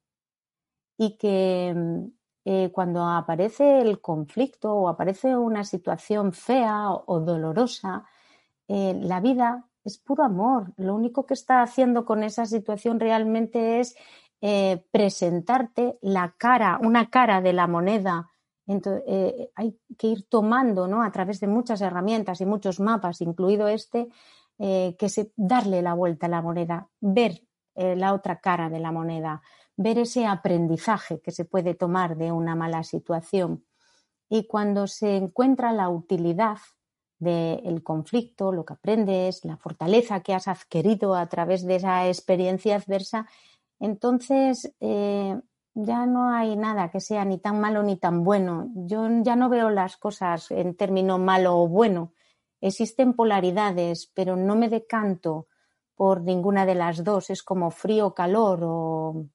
Y 0.96 1.16
que 1.16 1.72
mm, 1.74 2.04
eh, 2.44 2.70
cuando 2.72 3.04
aparece 3.04 3.80
el 3.80 4.00
conflicto 4.00 4.72
o 4.74 4.88
aparece 4.88 5.36
una 5.36 5.64
situación 5.64 6.32
fea 6.32 6.90
o, 6.90 7.20
dolorosa, 7.20 8.04
eh, 8.68 8.98
la 9.00 9.20
vida 9.20 9.66
es 9.84 9.98
puro 9.98 10.24
amor. 10.24 10.72
Lo 10.76 10.94
único 10.94 11.26
que 11.26 11.34
está 11.34 11.62
haciendo 11.62 12.04
con 12.04 12.22
esa 12.22 12.46
situación 12.46 13.00
realmente 13.00 13.80
es 13.80 13.94
eh, 14.40 14.84
presentarte 14.90 15.98
la 16.00 16.34
cara, 16.38 16.78
una 16.82 17.10
cara 17.10 17.42
de 17.42 17.52
la 17.52 17.66
moneda. 17.66 18.30
Entonces, 18.66 19.50
hay 19.56 19.76
que 19.98 20.06
ir 20.06 20.28
tomando 20.28 20.86
¿no? 20.86 21.02
a 21.02 21.10
través 21.10 21.40
de 21.40 21.48
muchas 21.48 21.80
herramientas 21.80 22.40
y 22.40 22.46
muchos 22.46 22.78
mapas, 22.78 23.20
incluido 23.20 23.66
este, 23.66 24.08
que 24.58 25.08
se, 25.08 25.32
darle 25.34 25.82
la 25.82 25.94
vuelta 25.94 26.26
a 26.26 26.28
la 26.28 26.40
moneda, 26.40 26.88
ver 27.00 27.42
eh, 27.80 27.96
la 27.96 28.12
otra 28.12 28.40
cara 28.40 28.68
de 28.68 28.78
la 28.78 28.92
moneda, 28.92 29.40
ver 29.74 29.98
ese 29.98 30.26
aprendizaje 30.26 31.22
que 31.22 31.30
se 31.30 31.46
puede 31.46 31.72
tomar 31.72 32.18
de 32.18 32.30
una 32.30 32.54
mala 32.54 32.84
situación. 32.84 33.64
Y 34.28 34.46
cuando 34.46 34.86
se 34.86 35.16
encuentra 35.16 35.72
la 35.72 35.88
utilidad 35.88 36.58
del 37.18 37.82
conflicto, 37.82 38.52
lo 38.52 38.66
que 38.66 38.74
aprendes, 38.74 39.46
la 39.46 39.56
fortaleza 39.56 40.20
que 40.20 40.34
has 40.34 40.46
adquirido 40.46 41.14
a 41.14 41.26
través 41.30 41.64
de 41.64 41.76
esa 41.76 42.06
experiencia 42.06 42.76
adversa, 42.76 43.26
entonces 43.78 44.74
eh, 44.80 45.40
ya 45.72 46.04
no 46.04 46.28
hay 46.28 46.56
nada 46.56 46.90
que 46.90 47.00
sea 47.00 47.24
ni 47.24 47.38
tan 47.38 47.60
malo 47.60 47.82
ni 47.82 47.96
tan 47.96 48.24
bueno. 48.24 48.68
Yo 48.74 49.08
ya 49.22 49.36
no 49.36 49.48
veo 49.48 49.70
las 49.70 49.96
cosas 49.96 50.50
en 50.50 50.76
término 50.76 51.16
malo 51.18 51.58
o 51.58 51.66
bueno. 51.66 52.12
Existen 52.60 53.14
polaridades, 53.14 54.10
pero 54.12 54.36
no 54.36 54.54
me 54.54 54.68
decanto 54.68 55.46
por 56.00 56.22
ninguna 56.22 56.64
de 56.64 56.74
las 56.74 57.04
dos. 57.04 57.28
Es 57.28 57.42
como 57.42 57.70
frío, 57.70 58.14
calor 58.14 58.60
o, 58.62 59.26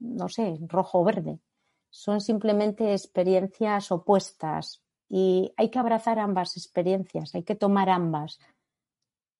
no 0.00 0.28
sé, 0.28 0.58
rojo 0.68 1.00
o 1.00 1.04
verde. 1.04 1.40
Son 1.88 2.20
simplemente 2.20 2.92
experiencias 2.92 3.90
opuestas 3.90 4.82
y 5.08 5.50
hay 5.56 5.70
que 5.70 5.78
abrazar 5.78 6.18
ambas 6.18 6.58
experiencias, 6.58 7.34
hay 7.34 7.42
que 7.42 7.54
tomar 7.54 7.88
ambas. 7.88 8.38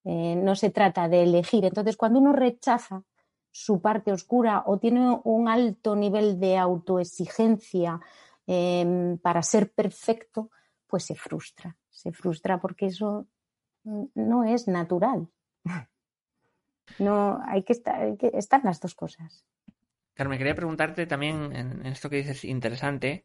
Eh, 0.05 0.35
no 0.37 0.57
se 0.57 0.71
trata 0.71 1.07
de 1.07 1.25
elegir. 1.25 1.67
Entonces, 1.67 1.99
cuando 1.99 2.19
uno 2.19 2.33
rechaza 2.33 3.05
su 3.51 3.83
parte 3.83 4.11
oscura 4.11 4.63
o 4.65 4.79
tiene 4.79 5.21
un 5.25 5.49
alto 5.51 5.95
nivel 5.95 6.41
de 6.41 6.57
autoexigencia 6.57 8.01
em, 8.47 9.19
para 9.19 9.43
ser 9.43 9.71
perfecto, 9.71 10.49
pues 10.87 11.05
se 11.05 11.15
frustra. 11.15 11.77
Se 11.91 12.11
frustra 12.11 12.59
porque 12.59 12.87
eso 12.87 13.27
no 13.85 14.45
es 14.45 14.67
natural. 14.67 15.29
No, 16.99 17.40
hay 17.47 17.62
que 17.62 17.73
estar, 17.73 18.00
hay 18.00 18.16
que 18.16 18.30
estar 18.35 18.64
las 18.64 18.80
dos 18.80 18.94
cosas. 18.94 19.44
Carmen, 20.14 20.38
quería 20.38 20.54
preguntarte 20.54 21.06
también 21.06 21.56
en, 21.56 21.87
esto 21.87 22.11
que 22.11 22.16
dices 22.16 22.44
interesante. 22.44 23.25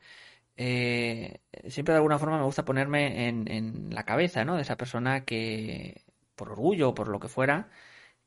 Eh, 0.56 1.42
siempre 1.68 1.94
de 1.94 1.98
alguna 1.98 2.20
forma 2.20 2.38
me 2.38 2.46
gusta 2.46 2.64
ponerme 2.64 3.28
en, 3.28 3.90
la 3.94 4.06
cabeza 4.06 4.46
¿no? 4.46 4.56
de 4.56 4.62
esa 4.62 4.78
persona 4.78 5.26
que, 5.26 6.04
por 6.36 6.52
orgullo 6.52 6.90
o 6.90 6.96
por 6.96 7.10
lo 7.10 7.20
que 7.20 7.28
fuera, 7.28 7.70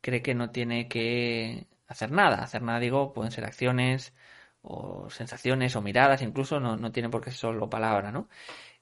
cree 0.02 0.22
que 0.22 0.34
no 0.34 0.50
tiene 0.50 0.88
que 0.88 1.66
hacer 1.86 2.10
nada. 2.12 2.42
Hacer 2.42 2.62
nada, 2.62 2.78
digo, 2.80 3.14
pueden 3.14 3.32
ser 3.32 3.44
acciones 3.46 4.12
o 4.60 5.08
sensaciones 5.08 5.76
o 5.76 5.82
miradas, 5.82 6.20
incluso 6.20 6.60
no, 6.60 6.76
no 6.76 6.92
tiene 6.92 7.08
por 7.08 7.22
qué 7.22 7.30
ser 7.30 7.38
solo 7.38 7.70
palabra, 7.70 8.12
¿no? 8.12 8.28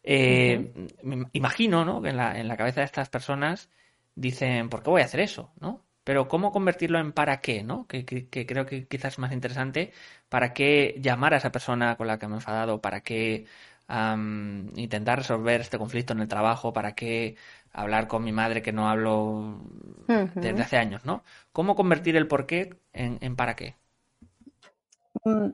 Eh, 0.02 0.88
me 1.02 1.26
imagino, 1.32 1.84
¿no? 1.84 2.02
Que 2.02 2.10
en 2.10 2.16
la, 2.16 2.38
en 2.38 2.48
la 2.48 2.56
cabeza 2.56 2.80
de 2.80 2.86
estas 2.86 3.08
personas 3.08 3.70
dicen, 4.16 4.68
¿por 4.68 4.82
qué 4.82 4.90
voy 4.90 5.02
a 5.02 5.04
hacer 5.04 5.20
eso? 5.20 5.52
¿No? 5.60 5.86
Pero 6.06 6.28
¿cómo 6.28 6.52
convertirlo 6.52 7.00
en 7.00 7.10
para 7.12 7.40
qué? 7.40 7.64
¿no? 7.64 7.88
Que, 7.88 8.04
creo 8.46 8.64
que 8.64 8.86
quizás 8.86 9.14
es 9.14 9.18
más 9.18 9.32
interesante. 9.32 9.92
¿Para 10.28 10.52
qué 10.52 10.94
llamar 11.02 11.34
a 11.34 11.38
esa 11.38 11.50
persona 11.50 11.96
con 11.96 12.06
la 12.06 12.16
que 12.16 12.28
me 12.28 12.34
he 12.34 12.36
enfadado? 12.36 12.80
¿Para 12.80 13.00
qué 13.00 13.46
intentar 14.76 15.18
resolver 15.18 15.60
este 15.60 15.78
conflicto 15.78 16.12
en 16.12 16.20
el 16.20 16.28
trabajo? 16.28 16.72
¿Para 16.72 16.94
qué 16.94 17.34
hablar 17.72 18.06
con 18.06 18.22
mi 18.22 18.30
madre 18.30 18.62
que 18.62 18.72
no 18.72 18.88
hablo 18.88 19.58
desde 20.36 20.62
hace 20.62 20.76
años? 20.76 21.04
¿no? 21.04 21.25
¿Cómo 21.50 21.75
convertir 21.75 22.14
el 22.16 22.28
por 22.28 22.46
qué 22.46 22.76
en, 22.92 23.34
para 23.34 23.56
qué? 23.56 23.75
Mm, 25.25 25.48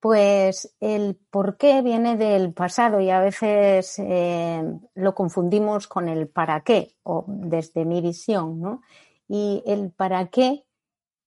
pues 0.00 0.74
el 0.80 1.16
por 1.30 1.56
qué 1.56 1.82
viene 1.82 2.16
del 2.16 2.52
pasado 2.52 2.98
y 2.98 3.10
a 3.10 3.20
veces 3.20 4.00
eh, 4.00 4.60
lo 4.96 5.14
confundimos 5.14 5.86
con 5.86 6.08
el 6.08 6.26
para 6.26 6.62
qué, 6.62 6.96
o 7.04 7.24
desde 7.28 7.84
mi 7.84 8.00
visión, 8.00 8.60
¿no? 8.60 8.82
Y 9.28 9.62
el 9.66 9.90
para 9.90 10.28
qué 10.28 10.64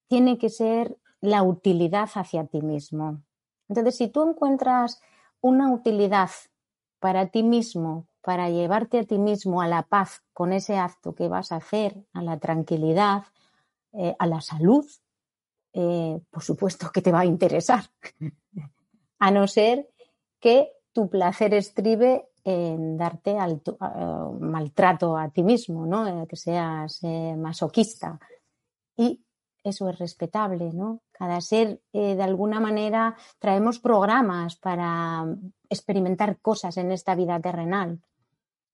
tiene 0.07 0.37
que 0.37 0.49
ser 0.49 0.97
la 1.21 1.43
utilidad 1.43 2.09
hacia 2.13 2.45
ti 2.45 2.61
mismo. 2.61 3.21
Entonces, 3.67 3.97
si 3.97 4.07
tú 4.07 4.29
encuentras 4.29 5.01
una 5.41 5.71
utilidad 5.71 6.29
para 6.99 7.27
ti 7.27 7.43
mismo, 7.43 8.07
para 8.21 8.49
llevarte 8.49 8.99
a 8.99 9.03
ti 9.03 9.17
mismo 9.17 9.61
a 9.61 9.67
la 9.67 9.83
paz 9.83 10.21
con 10.33 10.53
ese 10.53 10.77
acto 10.77 11.15
que 11.15 11.27
vas 11.27 11.51
a 11.51 11.57
hacer, 11.57 11.95
a 12.13 12.21
la 12.21 12.39
tranquilidad, 12.39 13.23
eh, 13.93 14.15
a 14.19 14.27
la 14.27 14.41
salud, 14.41 14.85
eh, 15.73 16.19
por 16.29 16.43
supuesto 16.43 16.91
que 16.91 17.01
te 17.01 17.11
va 17.11 17.21
a 17.21 17.25
interesar, 17.25 17.85
a 19.19 19.31
no 19.31 19.47
ser 19.47 19.89
que 20.39 20.71
tu 20.91 21.09
placer 21.09 21.53
estribe 21.53 22.27
en 22.49 22.97
darte 22.97 23.37
al, 23.37 23.61
maltrato 24.39 25.17
a 25.17 25.29
ti 25.29 25.43
mismo. 25.43 25.85
Eh, 26.07 26.25
que 26.27 26.35
seas 26.35 26.99
eh, 27.03 27.35
masoquista. 27.37 28.19
Y 28.95 29.21
eso 29.63 29.89
es 29.89 29.99
respetable. 29.99 30.71
Cada 31.11 31.41
ser, 31.41 31.81
de 31.91 32.23
alguna 32.23 32.59
manera, 32.59 33.17
traemos 33.37 33.79
programas 33.79 34.55
para 34.55 35.25
experimentar 35.69 36.39
cosas 36.39 36.77
en 36.77 36.91
esta 36.91 37.15
vida 37.15 37.39
terrenal. 37.41 37.99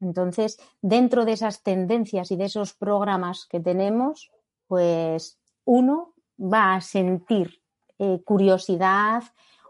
Entonces, 0.02 0.60
dentro 0.82 1.26
de 1.26 1.32
esas 1.32 1.64
tendencias 1.64 2.32
y 2.32 2.36
de 2.36 2.46
esos 2.46 2.74
programas 2.74 3.48
que 3.48 3.60
tenemos, 3.60 4.32
pues 4.68 5.40
uno 5.66 6.14
va 6.40 6.76
a 6.76 6.82
sentir 6.82 7.62
eh, 8.00 8.22
curiosidad 8.24 9.24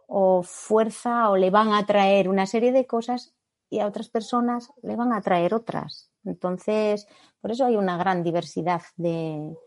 o 0.07 0.43
fuerza 0.43 1.29
o 1.29 1.38
le 1.38 1.50
van 1.50 1.74
a 1.74 1.86
traer 1.86 2.29
una 2.29 2.45
serie 2.45 2.72
de 2.72 2.86
cosas 2.86 3.33
y 3.73 3.79
a 3.79 3.87
otras 3.87 4.07
personas 4.07 4.71
le 4.83 4.95
van 4.95 5.13
a 5.13 5.21
traer 5.21 5.55
otras. 5.55 6.11
Entonces, 6.23 7.07
por 7.41 7.49
eso 7.49 7.65
hay 7.65 7.75
una 7.75 7.97
gran 7.97 8.21
diversidad 8.21 8.83
de, 8.97 9.57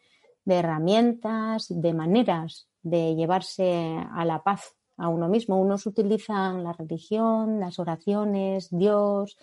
de 0.44 0.54
herramientas, 0.54 1.66
de 1.68 1.92
maneras 1.92 2.68
de 2.82 3.16
llevarse 3.16 3.98
a 4.12 4.24
la 4.24 4.44
paz 4.44 4.76
a 4.96 5.08
uno 5.08 5.28
mismo. 5.28 5.60
Unos 5.60 5.86
utilizan 5.86 6.62
la 6.62 6.72
religión, 6.72 7.58
las 7.58 7.80
oraciones, 7.80 8.68
Dios, 8.70 9.36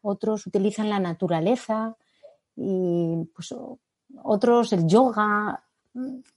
otros 0.00 0.46
utilizan 0.46 0.88
la 0.88 1.00
naturaleza 1.00 1.96
y 2.54 3.16
pues 3.34 3.52
otros 4.22 4.72
el 4.72 4.86
yoga. 4.86 5.64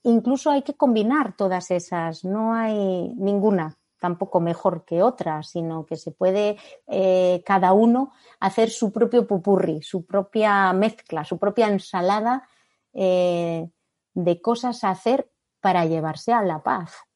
Incluso 0.02 0.50
hay 0.50 0.64
que 0.64 0.74
combinar 0.74 1.38
todas 1.38 1.70
esas, 1.70 2.26
no 2.26 2.56
hay 2.56 3.14
ninguna 3.16 3.78
tampoco 4.00 4.40
mejor 4.40 4.86
que 4.86 5.02
otra, 5.02 5.44
sino 5.44 5.86
que 5.86 5.96
se 5.96 6.12
puede 6.12 6.58
eh, 6.88 7.44
cada 7.46 7.74
uno 7.74 8.12
hacer 8.40 8.70
su 8.70 8.92
propio 8.92 9.28
pupurri, 9.28 9.82
su 9.82 10.06
propia 10.06 10.72
mezcla, 10.74 11.24
su 11.24 11.38
propia 11.38 11.68
ensalada 11.68 12.48
eh, 12.94 13.68
de 14.14 14.42
cosas 14.42 14.84
a 14.84 14.92
hacer 14.92 15.30
para 15.60 15.86
llevarse 15.86 16.34
a 16.34 16.44
la 16.44 16.64
paz 16.64 17.08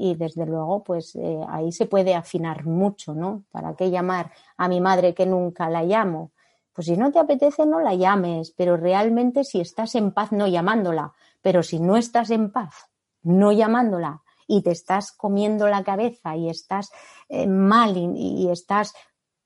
y 0.00 0.14
desde 0.14 0.46
luego 0.46 0.84
pues 0.84 1.16
eh, 1.16 1.40
ahí 1.48 1.72
se 1.72 1.86
puede 1.86 2.14
afinar 2.14 2.64
mucho, 2.64 3.14
¿no? 3.14 3.44
¿Para 3.50 3.74
qué 3.74 3.90
llamar 3.90 4.30
a 4.56 4.68
mi 4.68 4.80
madre 4.80 5.12
que 5.12 5.26
nunca 5.26 5.68
la 5.68 5.82
llamo? 5.82 6.30
Pues 6.72 6.86
si 6.86 6.96
no 6.96 7.10
te 7.10 7.18
apetece 7.18 7.66
no 7.66 7.80
la 7.80 7.94
llames, 7.94 8.52
pero 8.56 8.76
realmente 8.76 9.42
si 9.42 9.60
estás 9.60 9.96
en 9.96 10.12
paz 10.12 10.30
no 10.30 10.46
llamándola, 10.46 11.12
pero 11.42 11.64
si 11.64 11.80
no 11.80 11.96
estás 11.96 12.30
en 12.30 12.52
paz 12.52 12.88
no 13.22 13.50
llamándola 13.50 14.22
y 14.48 14.62
te 14.62 14.72
estás 14.72 15.12
comiendo 15.12 15.68
la 15.68 15.84
cabeza 15.84 16.34
y 16.34 16.50
estás 16.50 16.90
eh, 17.28 17.46
mal 17.46 17.96
y, 17.96 18.06
y 18.16 18.50
estás, 18.50 18.94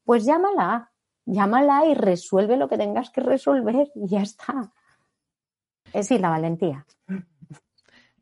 pues 0.04 0.24
llámala, 0.24 0.92
llámala 1.26 1.84
y 1.84 1.92
resuelve 1.92 2.56
lo 2.56 2.68
que 2.68 2.78
tengas 2.78 3.10
que 3.10 3.20
resolver 3.20 3.90
y 3.94 4.08
ya 4.08 4.22
está. 4.22 4.72
Es 5.92 6.08
sí, 6.08 6.18
la 6.18 6.30
valentía. 6.30 6.86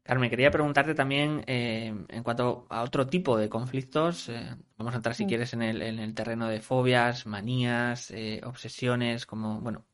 Carmen, 0.03 0.29
quería 0.29 0.51
preguntarte 0.51 0.95
también 0.95 1.45
eh, 1.47 1.95
en 2.09 2.23
cuanto 2.25 2.67
a 2.69 2.83
otro 2.83 3.07
tipo 3.07 3.37
de 3.37 3.49
conflictos. 3.49 4.29
Eh, 4.29 4.57
vamos 4.77 4.93
a 4.95 4.97
entrar, 4.97 5.15
si 5.15 5.25
mm. 5.25 5.29
quieres, 5.29 5.53
en 5.53 5.63
el, 5.63 5.83
en 5.83 6.01
el, 6.01 6.15
terreno 6.15 6.49
de 6.49 6.61
fobias, 6.61 7.27
manías, 7.27 8.11
eh, 8.11 8.41
obsesiones, 8.45 9.25
como, 9.25 9.61
bueno, 9.61 9.85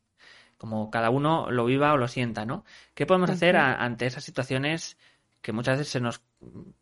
como 0.57 0.91
cada 0.91 1.11
uno 1.11 1.51
lo 1.51 1.67
viva 1.67 1.93
o 1.93 1.99
lo 1.99 2.09
sienta, 2.09 2.47
¿no? 2.47 2.65
¿Qué 2.95 3.05
podemos 3.05 3.29
hacer 3.29 3.57
ante 3.57 4.07
esas 4.07 4.25
situaciones 4.25 4.97
que 5.43 5.53
muchas 5.53 5.77
veces 5.79 5.93
se 5.93 6.01
nos 6.01 6.23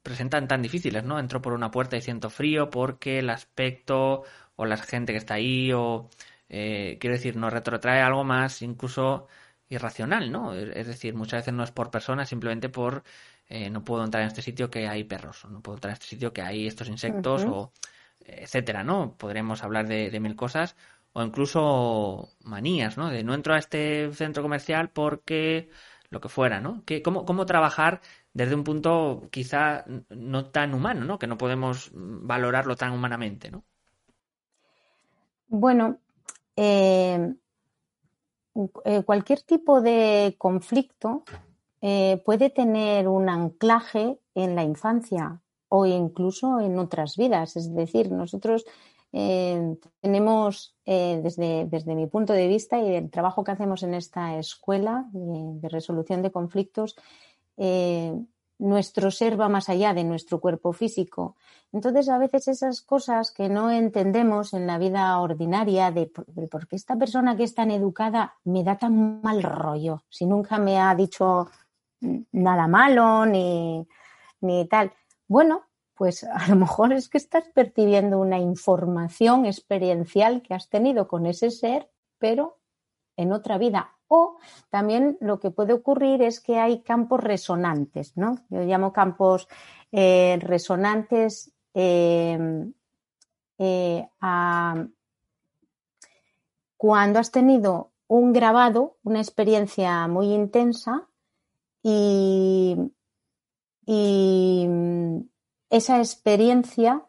presentan 0.02 0.48
tan 0.48 0.62
difíciles, 0.62 1.04
¿no? 1.04 1.18
Entro 1.18 1.40
por 1.42 1.52
una 1.52 1.70
puerta 1.70 1.96
y 1.96 2.02
siento 2.02 2.30
frío 2.30 2.70
porque 2.70 3.18
el 3.20 3.30
aspecto 3.30 4.22
o 4.56 4.64
la 4.66 4.76
gente 4.76 5.12
que 5.12 5.18
está 5.18 5.34
ahí 5.34 5.72
o, 5.72 6.08
quiero 6.48 7.14
decir, 7.14 7.36
nos 7.36 7.52
retrotrae 7.52 8.00
algo 8.00 8.24
más 8.24 8.62
incluso 8.62 9.26
irracional, 9.68 10.30
¿no? 10.30 10.54
Es 10.54 10.86
decir, 10.86 11.14
muchas 11.14 11.40
veces 11.40 11.54
no 11.54 11.64
es 11.64 11.72
por 11.72 11.90
personas, 11.90 12.28
simplemente 12.28 12.68
por 12.68 13.02
eh, 13.48 13.70
no 13.70 13.84
puedo 13.84 14.04
entrar 14.04 14.22
en 14.22 14.28
este 14.28 14.42
sitio 14.42 14.70
que 14.70 14.88
hay 14.88 15.04
perros, 15.04 15.44
o 15.44 15.48
no 15.50 15.60
puedo 15.60 15.76
entrar 15.76 15.90
en 15.90 15.94
este 15.94 16.06
sitio 16.06 16.32
que 16.32 16.42
hay 16.42 16.66
estos 16.66 16.88
insectos, 16.88 17.44
o 17.44 17.72
etcétera, 18.20 18.84
¿no? 18.84 19.16
Podremos 19.16 19.62
hablar 19.62 19.86
de, 19.86 20.18
mil 20.20 20.36
cosas, 20.36 20.76
o 21.12 21.22
incluso 21.22 22.30
manías, 22.42 22.96
¿no? 22.96 23.10
De 23.10 23.22
no 23.24 23.34
entro 23.34 23.54
a 23.54 23.58
este 23.58 24.10
centro 24.12 24.42
comercial 24.42 24.90
porque 24.90 25.70
lo 26.10 26.20
que 26.20 26.28
fuera, 26.28 26.60
¿no? 26.60 26.84
Que, 26.84 27.02
cómo, 27.02 27.24
¿Cómo 27.24 27.46
trabajar 27.46 28.00
desde 28.34 28.56
un 28.56 28.64
punto 28.64 29.28
quizá 29.30 29.84
no 30.10 30.46
tan 30.46 30.74
humano, 30.74 31.04
¿no? 31.04 31.18
Que 31.18 31.28
no 31.28 31.38
podemos 31.38 31.90
valorarlo 31.94 32.76
tan 32.76 32.92
humanamente, 32.92 33.50
¿no? 33.50 33.64
Bueno, 35.46 35.98
eh, 36.56 37.34
eh, 38.84 39.02
cualquier 39.04 39.42
tipo 39.42 39.80
de 39.80 40.34
conflicto 40.36 41.22
eh, 41.80 42.20
puede 42.24 42.50
tener 42.50 43.06
un 43.06 43.28
anclaje 43.28 44.18
en 44.34 44.56
la 44.56 44.64
infancia 44.64 45.40
o 45.68 45.86
incluso 45.86 46.58
en 46.58 46.76
otras 46.80 47.16
vidas. 47.16 47.56
Es 47.56 47.72
decir, 47.72 48.10
nosotros 48.10 48.64
tenemos, 50.00 50.74
desde, 50.84 51.66
desde, 51.66 51.94
mi 51.94 52.08
punto 52.08 52.32
de 52.32 52.48
vista 52.48 52.80
y 52.80 52.96
el 52.96 53.12
trabajo 53.12 53.44
que 53.44 53.52
hacemos 53.52 53.84
en 53.84 53.94
esta 53.94 54.36
escuela 54.38 55.06
de 55.12 55.68
resolución 55.68 56.20
de 56.20 56.32
conflictos, 56.32 56.96
nuestro 57.56 59.10
ser 59.10 59.40
va 59.40 59.48
más 59.48 59.68
allá 59.68 59.94
de 59.94 60.04
nuestro 60.04 60.40
cuerpo 60.40 60.72
físico. 60.72 61.36
Entonces, 61.72 62.08
a 62.08 62.18
veces 62.18 62.48
esas 62.48 62.82
cosas 62.82 63.32
que 63.32 63.48
no 63.48 63.70
entendemos 63.70 64.54
en 64.54 64.66
la 64.66 64.78
vida 64.78 65.18
ordinaria 65.20 65.90
de, 65.90 66.06
por 66.06 66.68
qué 66.68 66.76
esta 66.76 66.96
persona 66.96 67.36
que 67.36 67.44
es 67.44 67.54
tan 67.54 67.70
educada 67.70 68.34
me 68.44 68.62
da 68.62 68.78
tan 68.78 69.20
mal 69.22 69.42
rollo, 69.42 70.02
si 70.08 70.26
nunca 70.26 70.58
me 70.58 70.78
ha 70.78 70.94
dicho 70.94 71.48
nada 72.32 72.68
malo 72.68 73.26
ni, 73.26 73.86
ni 74.40 74.68
tal. 74.68 74.92
Bueno, 75.26 75.62
pues 75.94 76.24
a 76.24 76.48
lo 76.48 76.56
mejor 76.56 76.92
es 76.92 77.08
que 77.08 77.18
estás 77.18 77.44
percibiendo 77.54 78.18
una 78.18 78.38
información 78.38 79.46
experiencial 79.46 80.42
que 80.42 80.54
has 80.54 80.68
tenido 80.68 81.08
con 81.08 81.26
ese 81.26 81.50
ser, 81.50 81.90
pero 82.18 82.58
en 83.16 83.32
otra 83.32 83.58
vida 83.58 83.94
o 84.08 84.38
también 84.70 85.16
lo 85.20 85.40
que 85.40 85.50
puede 85.50 85.72
ocurrir 85.72 86.22
es 86.22 86.40
que 86.40 86.58
hay 86.58 86.82
campos 86.82 87.20
resonantes, 87.22 88.16
¿no? 88.16 88.38
Yo 88.48 88.62
llamo 88.62 88.92
campos 88.92 89.48
eh, 89.90 90.38
resonantes 90.40 91.52
eh, 91.74 92.66
eh, 93.58 94.08
cuando 96.76 97.18
has 97.18 97.30
tenido 97.30 97.90
un 98.06 98.32
grabado, 98.32 98.96
una 99.02 99.20
experiencia 99.20 100.06
muy 100.06 100.32
intensa 100.32 101.08
y 101.82 102.76
esa 105.70 105.98
experiencia 105.98 107.02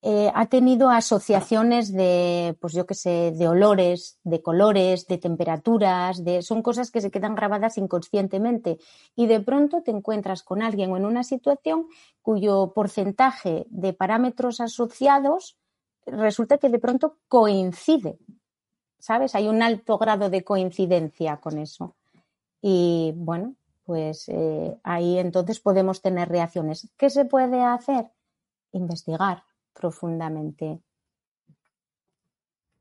eh, 0.00 0.30
ha 0.32 0.46
tenido 0.46 0.90
asociaciones 0.90 1.92
de, 1.92 2.56
pues 2.60 2.72
yo 2.72 2.86
qué 2.86 2.94
sé, 2.94 3.32
de 3.32 3.48
olores, 3.48 4.20
de 4.22 4.40
colores, 4.42 5.08
de 5.08 5.18
temperaturas, 5.18 6.22
de, 6.24 6.42
son 6.42 6.62
cosas 6.62 6.92
que 6.92 7.00
se 7.00 7.10
quedan 7.10 7.34
grabadas 7.34 7.78
inconscientemente. 7.78 8.78
Y 9.16 9.26
de 9.26 9.40
pronto 9.40 9.82
te 9.82 9.90
encuentras 9.90 10.44
con 10.44 10.62
alguien 10.62 10.92
o 10.92 10.96
en 10.96 11.04
una 11.04 11.24
situación 11.24 11.88
cuyo 12.22 12.72
porcentaje 12.74 13.66
de 13.70 13.92
parámetros 13.92 14.60
asociados 14.60 15.58
resulta 16.06 16.58
que 16.58 16.68
de 16.68 16.78
pronto 16.78 17.16
coincide. 17.26 18.18
¿Sabes? 19.00 19.34
Hay 19.34 19.48
un 19.48 19.62
alto 19.62 19.98
grado 19.98 20.30
de 20.30 20.44
coincidencia 20.44 21.38
con 21.38 21.58
eso. 21.58 21.96
Y 22.60 23.12
bueno, 23.16 23.54
pues 23.84 24.28
eh, 24.28 24.78
ahí 24.84 25.18
entonces 25.18 25.60
podemos 25.60 26.02
tener 26.02 26.28
reacciones. 26.28 26.88
¿Qué 26.96 27.10
se 27.10 27.24
puede 27.24 27.62
hacer? 27.62 28.12
Investigar 28.72 29.47
profundamente. 29.78 30.80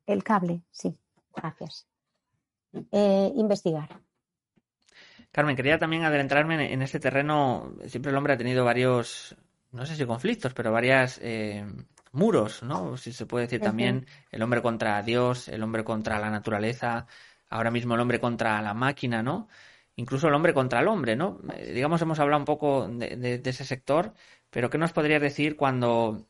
El 0.05 0.23
cable, 0.23 0.63
sí, 0.71 0.97
gracias. 1.35 1.87
Eh, 2.91 3.31
investigar. 3.35 3.89
Carmen, 5.31 5.55
quería 5.55 5.77
también 5.77 6.03
adentrarme 6.03 6.73
en 6.73 6.81
este 6.81 6.99
terreno. 6.99 7.75
Siempre 7.85 8.11
el 8.11 8.17
hombre 8.17 8.33
ha 8.33 8.37
tenido 8.37 8.63
varios, 8.65 9.35
no 9.71 9.85
sé 9.85 9.95
si 9.95 10.05
conflictos, 10.05 10.53
pero 10.53 10.71
varias 10.71 11.19
eh, 11.21 11.65
muros, 12.13 12.63
¿no? 12.63 12.97
Si 12.97 13.11
se 13.11 13.25
puede 13.25 13.45
decir 13.45 13.61
también 13.61 14.07
el 14.31 14.41
hombre 14.41 14.61
contra 14.61 15.01
Dios, 15.03 15.49
el 15.49 15.61
hombre 15.63 15.83
contra 15.83 16.19
la 16.19 16.31
naturaleza, 16.31 17.05
ahora 17.49 17.71
mismo 17.71 17.95
el 17.95 18.01
hombre 18.01 18.19
contra 18.19 18.61
la 18.61 18.73
máquina, 18.73 19.21
¿no? 19.21 19.49
Incluso 19.95 20.27
el 20.27 20.33
hombre 20.33 20.53
contra 20.53 20.79
el 20.79 20.87
hombre, 20.87 21.15
¿no? 21.15 21.39
Eh, 21.55 21.73
digamos, 21.73 22.01
hemos 22.01 22.19
hablado 22.19 22.39
un 22.39 22.45
poco 22.45 22.87
de, 22.87 23.17
de 23.17 23.49
ese 23.49 23.65
sector, 23.65 24.13
pero 24.49 24.69
¿qué 24.69 24.77
nos 24.77 24.93
podrías 24.93 25.21
decir 25.21 25.57
cuando 25.57 26.27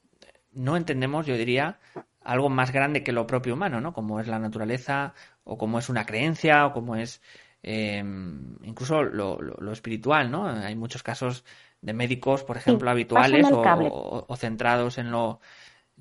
no 0.58 0.76
entendemos, 0.76 1.26
yo 1.26 1.38
diría, 1.38 1.80
algo 2.22 2.50
más 2.50 2.72
grande 2.72 3.04
que 3.04 3.12
lo 3.12 3.28
propio 3.28 3.54
humano, 3.54 3.80
¿no? 3.80 3.93
Como 3.93 4.20
es 4.20 4.28
la 4.28 4.39
naturaleza, 4.39 5.13
o 5.43 5.58
como 5.58 5.80
es 5.80 5.89
una 5.89 6.06
creencia, 6.06 6.65
o 6.65 6.74
como 6.74 6.96
es 6.96 7.22
em, 7.63 8.58
incluso 8.63 9.04
lo, 9.04 9.72
espiritual, 9.72 10.30
¿no? 10.30 10.48
Hay 10.48 10.76
muchos 10.76 11.04
casos 11.04 11.46
de 11.82 11.93
médicos, 11.93 12.43
por 12.43 12.58
ejemplo, 12.58 12.89
habituales 12.89 13.46
o, 13.52 14.36
centrados 14.36 14.98
en 14.98 15.12
lo, 15.12 15.39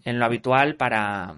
en 0.05 0.19
lo 0.19 0.25
habitual 0.25 0.77
para 0.77 1.37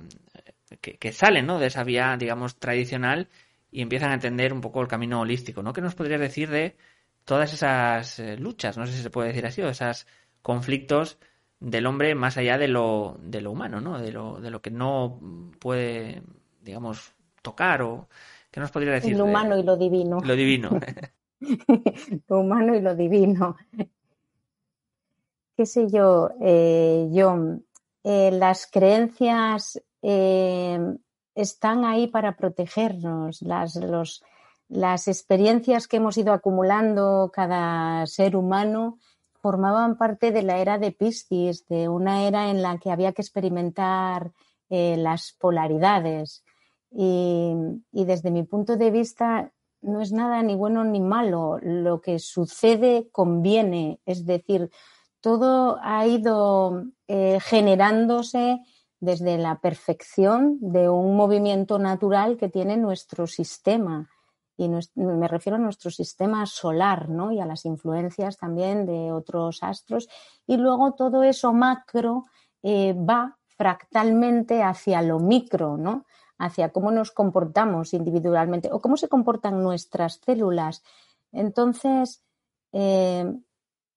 que, 0.80 1.12
salen 1.12 1.46
¿no? 1.46 1.58
de 1.58 1.66
esa 1.66 1.84
vía, 1.84 2.16
digamos, 2.18 2.58
tradicional 2.58 3.28
y 3.70 3.82
empiezan 3.82 4.10
a 4.10 4.14
entender 4.14 4.52
un 4.52 4.60
poco 4.60 4.80
el 4.80 4.88
camino 4.88 5.20
holístico, 5.20 5.62
¿no? 5.62 5.72
¿Qué 5.72 5.80
nos 5.80 5.94
podrías 5.94 6.20
decir 6.20 6.48
de 6.48 6.76
todas 7.24 7.52
esas 7.52 8.18
eh, 8.18 8.36
luchas, 8.38 8.78
no 8.78 8.86
sé 8.86 8.92
si 8.92 9.02
se 9.02 9.10
puede 9.10 9.28
decir 9.28 9.44
así, 9.44 9.60
o 9.60 9.68
esos 9.68 10.06
conflictos 10.40 11.18
del 11.60 11.86
hombre 11.86 12.14
más 12.14 12.36
allá 12.36 12.58
de 12.58 12.68
lo, 12.68 13.16
de 13.22 13.40
lo 13.40 13.52
humano, 13.52 13.80
¿no? 13.80 13.98
De 13.98 14.12
lo, 14.12 14.40
de 14.40 14.50
lo 14.50 14.62
que 14.62 14.70
no 14.70 15.20
puede, 15.58 16.22
digamos, 16.62 17.14
tocar 17.42 17.82
o 17.82 18.08
¿qué 18.50 18.60
nos 18.60 18.70
podría 18.70 18.92
decir? 18.92 19.16
Lo 19.16 19.24
humano 19.24 19.58
y 19.58 19.62
lo 19.62 19.76
divino. 19.76 20.20
Lo 20.20 20.36
divino. 20.36 20.70
lo 22.28 22.40
humano 22.40 22.74
y 22.74 22.80
lo 22.80 22.94
divino. 22.94 23.56
Qué 25.56 25.66
sé 25.66 25.88
yo, 25.90 26.30
eh, 26.40 27.08
yo, 27.10 27.36
eh, 28.04 28.30
las 28.30 28.68
creencias 28.70 29.82
están 31.34 31.84
ahí 31.84 32.06
para 32.06 32.36
protegernos, 32.36 33.42
las, 33.42 33.74
los, 33.74 34.22
las 34.68 35.08
experiencias 35.08 35.88
que 35.88 35.96
hemos 35.96 36.16
ido 36.16 36.32
acumulando 36.32 37.30
cada 37.32 38.06
ser 38.06 38.36
humano 38.36 38.98
formaban 39.48 39.96
parte 39.96 40.30
de 40.30 40.42
la 40.42 40.58
era 40.58 40.76
de 40.76 40.92
Piscis, 40.92 41.66
de 41.68 41.88
una 41.88 42.26
era 42.28 42.50
en 42.50 42.60
la 42.60 42.76
que 42.76 42.90
había 42.90 43.14
que 43.14 43.22
experimentar 43.22 44.32
eh, 44.68 44.98
las 44.98 45.34
polaridades. 45.40 46.44
Y, 46.90 47.54
desde 47.90 48.30
mi 48.30 48.42
punto 48.42 48.76
de 48.76 48.90
vista 48.90 49.50
no 49.80 50.02
es 50.02 50.12
nada 50.12 50.42
ni 50.42 50.54
bueno 50.54 50.84
ni 50.84 51.00
malo. 51.00 51.58
Lo 51.62 52.02
que 52.02 52.18
sucede 52.18 53.08
conviene. 53.10 54.00
Es 54.04 54.26
decir, 54.26 54.70
todo 55.22 55.78
ha 55.82 56.06
ido 56.06 56.84
eh, 57.06 57.38
generándose 57.40 58.60
desde 59.00 59.38
la 59.38 59.62
perfección 59.62 60.58
de 60.60 60.90
un 60.90 61.16
movimiento 61.16 61.78
natural 61.78 62.36
que 62.36 62.50
tiene 62.50 62.76
nuestro 62.76 63.26
sistema 63.26 64.10
y 64.58 64.68
me 64.68 65.28
refiero 65.28 65.56
a 65.56 65.60
nuestro 65.60 65.88
sistema 65.92 66.44
solar 66.44 67.08
¿no? 67.08 67.30
y 67.30 67.38
a 67.38 67.46
las 67.46 67.64
influencias 67.64 68.36
también 68.36 68.86
de 68.86 69.12
otros 69.12 69.62
astros. 69.62 70.08
Y 70.48 70.56
luego 70.56 70.94
todo 70.94 71.22
eso 71.22 71.52
macro 71.52 72.24
eh, 72.64 72.92
va 72.92 73.38
fractalmente 73.46 74.64
hacia 74.64 75.00
lo 75.00 75.20
micro, 75.20 75.76
¿no? 75.76 76.06
hacia 76.38 76.70
cómo 76.70 76.90
nos 76.90 77.12
comportamos 77.12 77.94
individualmente 77.94 78.68
o 78.72 78.80
cómo 78.80 78.96
se 78.96 79.08
comportan 79.08 79.62
nuestras 79.62 80.20
células. 80.24 80.82
Entonces, 81.30 82.24
eh, 82.72 83.32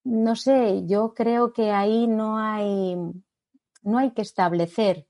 no 0.03 0.35
sé, 0.35 0.85
yo 0.85 1.15
creo 1.15 1.53
que 1.53 1.71
ahí 1.71 2.05
no 2.05 2.37
hay, 2.37 2.95
no 3.81 3.97
hay 3.97 4.11
que 4.11 4.21
establecer 4.21 5.07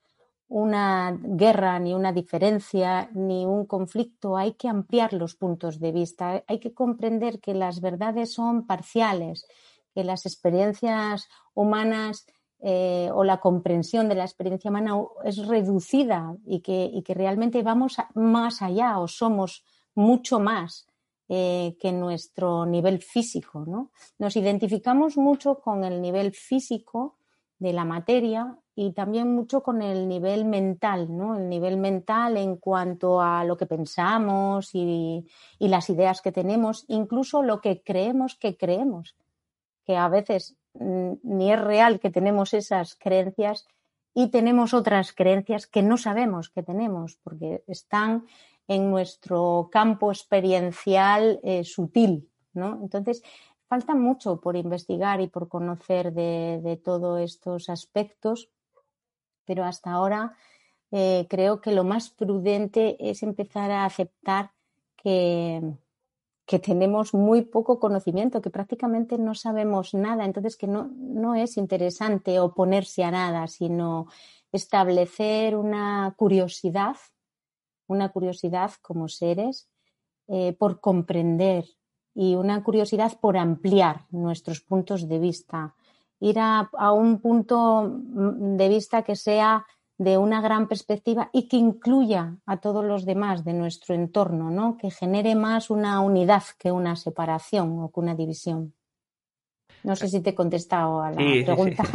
una 0.52 1.18
guerra, 1.18 1.80
ni 1.80 1.94
una 1.94 2.12
diferencia, 2.12 3.10
ni 3.14 3.46
un 3.46 3.66
conflicto. 3.66 4.36
Hay 4.36 4.52
que 4.56 4.68
ampliar 4.68 5.14
los 5.14 5.36
puntos 5.36 5.80
de 5.80 5.94
vista. 5.94 6.44
Hay 6.46 6.60
que 6.60 6.74
comprender 6.74 7.40
que 7.40 7.54
las 7.54 7.80
verdades 7.80 8.34
son 8.34 8.68
parciales, 8.68 9.48
que 9.94 10.04
las 10.04 10.26
experiencias 10.26 11.30
humanas 11.54 12.26
eh, 12.60 13.10
o 13.14 13.24
la 13.24 13.40
comprensión 13.40 14.10
de 14.10 14.16
la 14.16 14.26
experiencia 14.26 14.70
humana 14.70 15.02
es 15.24 15.38
reducida 15.48 16.36
y 16.46 16.60
que, 16.60 17.02
que 17.06 17.14
realmente 17.14 17.64
vamos 17.64 17.96
más 18.14 18.62
allá 18.62 19.00
o 19.00 19.08
somos 19.08 19.64
mucho 19.96 20.42
más 20.42 20.86
eh, 21.30 21.78
que 21.80 21.94
nuestro 21.94 22.66
nivel 22.66 23.00
físico. 23.02 23.64
¿no? 23.66 23.92
Nos 24.20 24.36
identificamos 24.36 25.16
mucho 25.16 25.62
con 25.62 25.86
el 25.86 26.02
nivel 26.02 26.34
físico 26.34 27.16
de 27.58 27.72
la 27.72 27.86
materia 27.86 28.58
y 28.76 28.94
también 28.94 29.34
mucho 29.34 29.62
con 29.64 29.82
el 29.82 30.08
nivel 30.08 30.46
mental, 30.46 31.16
¿no? 31.16 31.36
El 31.36 31.50
nivel 31.50 31.78
mental 31.78 32.38
en 32.38 32.56
cuanto 32.56 33.22
a 33.22 33.44
lo 33.44 33.58
que 33.58 33.66
pensamos 33.66 34.72
y, 34.74 35.26
las 35.60 35.90
ideas 35.90 36.22
que 36.22 36.32
tenemos, 36.32 36.86
incluso 36.88 37.44
lo 37.44 37.62
que 37.62 37.82
creemos 37.84 38.36
que 38.36 38.58
creemos, 38.58 39.16
que 39.86 39.98
a 39.98 40.08
veces 40.10 40.58
mm, 40.74 41.14
ni 41.24 41.52
es 41.52 41.62
real 41.62 42.00
que 42.00 42.10
tenemos 42.10 42.54
esas 42.54 42.96
creencias 42.96 43.68
y 44.14 44.28
tenemos 44.28 44.74
otras 44.74 45.14
creencias 45.14 45.68
que 45.68 45.82
no 45.82 45.98
sabemos 45.98 46.50
que 46.50 46.64
tenemos 46.64 47.18
porque 47.24 47.64
están 47.68 48.26
en 48.68 48.90
nuestro 48.90 49.70
campo 49.72 50.12
experiencial 50.12 51.40
eh, 51.44 51.64
sutil, 51.64 52.30
¿no? 52.54 52.80
Entonces, 52.82 53.22
falta 53.72 53.96
mucho 53.96 54.42
por 54.42 54.58
investigar 54.58 55.22
y 55.22 55.28
por 55.28 55.48
conocer 55.48 56.12
de, 56.14 56.82
todos 56.84 57.22
estos 57.22 57.70
aspectos, 57.70 58.50
pero 59.46 59.64
hasta 59.64 59.92
ahora 59.92 60.36
eh, 60.92 61.26
creo 61.30 61.62
que 61.62 61.72
lo 61.72 61.84
más 61.84 62.10
prudente 62.10 62.98
es 63.00 63.24
empezar 63.24 63.72
a 63.72 63.86
aceptar 63.86 64.52
que, 64.98 65.62
que, 66.46 66.60
tenemos 66.60 67.14
muy 67.14 67.44
poco 67.44 67.80
conocimiento, 67.80 68.42
que 68.42 68.50
prácticamente 68.50 69.18
no 69.18 69.34
sabemos 69.34 69.94
nada, 69.94 70.26
entonces 70.26 70.58
que 70.58 70.68
no, 70.68 70.92
no 70.98 71.36
es 71.36 71.58
interesante 71.58 72.40
oponerse 72.40 73.04
a 73.04 73.12
nada, 73.12 73.48
sino 73.48 74.08
establecer 74.52 75.56
una 75.56 76.14
curiosidad, 76.18 76.98
una 77.88 78.10
curiosidad 78.10 78.72
como 78.82 79.08
seres 79.08 79.70
eh, 80.28 80.54
por 80.54 80.80
comprender 80.80 81.66
y 82.14 82.36
una 82.36 82.64
curiosidad 82.64 83.20
por 83.20 83.38
ampliar 83.38 84.06
nuestros 84.12 84.62
puntos 84.62 85.08
de 85.08 85.20
vista, 85.20 85.76
ir 86.22 86.40
a, 86.40 86.70
un 86.94 87.20
punto 87.20 87.92
de 87.92 88.70
vista 88.70 89.02
que 89.02 89.16
sea 89.16 89.66
de 89.98 90.18
una 90.18 90.40
gran 90.42 90.68
perspectiva 90.68 91.30
y 91.34 91.48
que 91.48 91.58
incluya 91.58 92.38
a 92.46 92.58
todos 92.58 92.86
los 92.86 93.06
demás 93.06 93.44
de 93.44 93.54
nuestro 93.54 93.94
entorno, 93.94 94.50
¿no? 94.50 94.78
que 94.78 94.90
genere 94.90 95.36
más 95.36 95.70
una 95.70 96.00
unidad 96.00 96.44
que 96.58 96.72
una 96.72 96.96
separación 96.96 97.80
o 97.80 97.92
que 97.92 98.00
una 98.00 98.16
división. 98.16 98.74
No 99.84 99.96
sé 99.96 100.08
si 100.08 100.22
te 100.22 100.32
he 100.32 100.36
contestado 100.36 101.02
a 101.02 101.12
la 101.12 101.18
pregunta. 101.18 101.84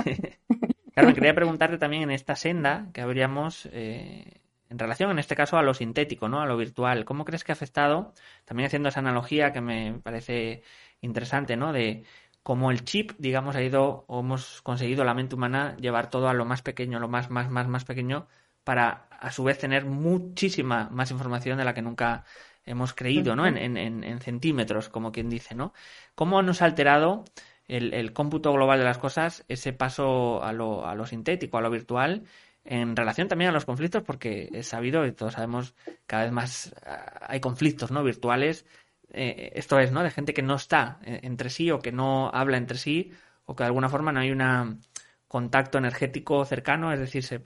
Claro, 0.92 1.10
me 1.10 1.14
quería 1.14 1.34
preguntarte 1.34 1.76
también 1.76 2.04
en 2.04 2.10
esta 2.10 2.36
senda 2.36 2.88
que 2.94 3.02
habríamos 3.02 3.68
eh, 3.70 4.40
en 4.70 4.78
relación, 4.78 5.10
en 5.10 5.18
este 5.18 5.36
caso, 5.36 5.58
a 5.58 5.62
lo 5.62 5.74
sintético, 5.74 6.28
¿no? 6.30 6.40
A 6.40 6.46
lo 6.46 6.56
virtual. 6.56 7.04
¿Cómo 7.04 7.26
crees 7.26 7.44
que 7.44 7.52
ha 7.52 7.54
afectado, 7.54 8.14
también 8.46 8.66
haciendo 8.66 8.88
esa 8.88 9.00
analogía 9.00 9.52
que 9.52 9.60
me 9.60 10.00
parece 10.02 10.62
interesante, 11.02 11.56
¿no? 11.56 11.74
De 11.74 12.04
cómo 12.46 12.70
el 12.70 12.84
chip, 12.84 13.10
digamos, 13.18 13.56
ha 13.56 13.62
ido, 13.62 14.04
o 14.06 14.20
hemos 14.20 14.62
conseguido 14.62 15.02
la 15.02 15.14
mente 15.14 15.34
humana 15.34 15.76
llevar 15.78 16.10
todo 16.10 16.28
a 16.28 16.32
lo 16.32 16.44
más 16.44 16.62
pequeño, 16.62 17.00
lo 17.00 17.08
más, 17.08 17.28
más, 17.28 17.50
más, 17.50 17.66
más 17.66 17.84
pequeño, 17.84 18.28
para 18.62 19.08
a 19.10 19.32
su 19.32 19.42
vez 19.42 19.58
tener 19.58 19.84
muchísima 19.84 20.88
más 20.92 21.10
información 21.10 21.58
de 21.58 21.64
la 21.64 21.74
que 21.74 21.82
nunca 21.82 22.24
hemos 22.64 22.94
creído, 22.94 23.34
¿no? 23.34 23.48
En, 23.48 23.56
en, 23.58 24.04
en 24.04 24.20
centímetros, 24.20 24.88
como 24.88 25.10
quien 25.10 25.28
dice, 25.28 25.56
¿no? 25.56 25.72
¿Cómo 26.14 26.40
nos 26.40 26.62
ha 26.62 26.66
alterado 26.66 27.24
el, 27.66 27.92
el, 27.92 28.12
cómputo 28.12 28.52
global 28.52 28.78
de 28.78 28.84
las 28.84 28.98
cosas, 28.98 29.44
ese 29.48 29.72
paso 29.72 30.40
a 30.44 30.52
lo, 30.52 30.86
a 30.86 30.94
lo 30.94 31.04
sintético, 31.04 31.58
a 31.58 31.62
lo 31.62 31.70
virtual, 31.70 32.26
en 32.64 32.94
relación 32.94 33.26
también 33.26 33.50
a 33.50 33.54
los 33.54 33.64
conflictos, 33.64 34.04
porque 34.04 34.50
es 34.52 34.68
sabido 34.68 35.04
y 35.04 35.10
todos 35.10 35.34
sabemos 35.34 35.74
cada 36.06 36.22
vez 36.22 36.32
más 36.32 36.72
ah, 36.86 37.26
hay 37.26 37.40
conflictos 37.40 37.90
no 37.90 38.04
virtuales. 38.04 38.66
Eh, 39.12 39.52
esto 39.54 39.78
es, 39.78 39.92
¿no? 39.92 40.02
De 40.02 40.10
gente 40.10 40.34
que 40.34 40.42
no 40.42 40.56
está 40.56 40.98
eh, 41.04 41.20
entre 41.22 41.50
sí 41.50 41.70
o 41.70 41.80
que 41.80 41.92
no 41.92 42.30
habla 42.32 42.56
entre 42.56 42.78
sí 42.78 43.12
o 43.44 43.54
que 43.54 43.62
de 43.62 43.68
alguna 43.68 43.88
forma 43.88 44.12
no 44.12 44.20
hay 44.20 44.30
un 44.30 44.80
contacto 45.28 45.78
energético 45.78 46.44
cercano, 46.44 46.92
es 46.92 47.00
decir, 47.00 47.22
se, 47.22 47.40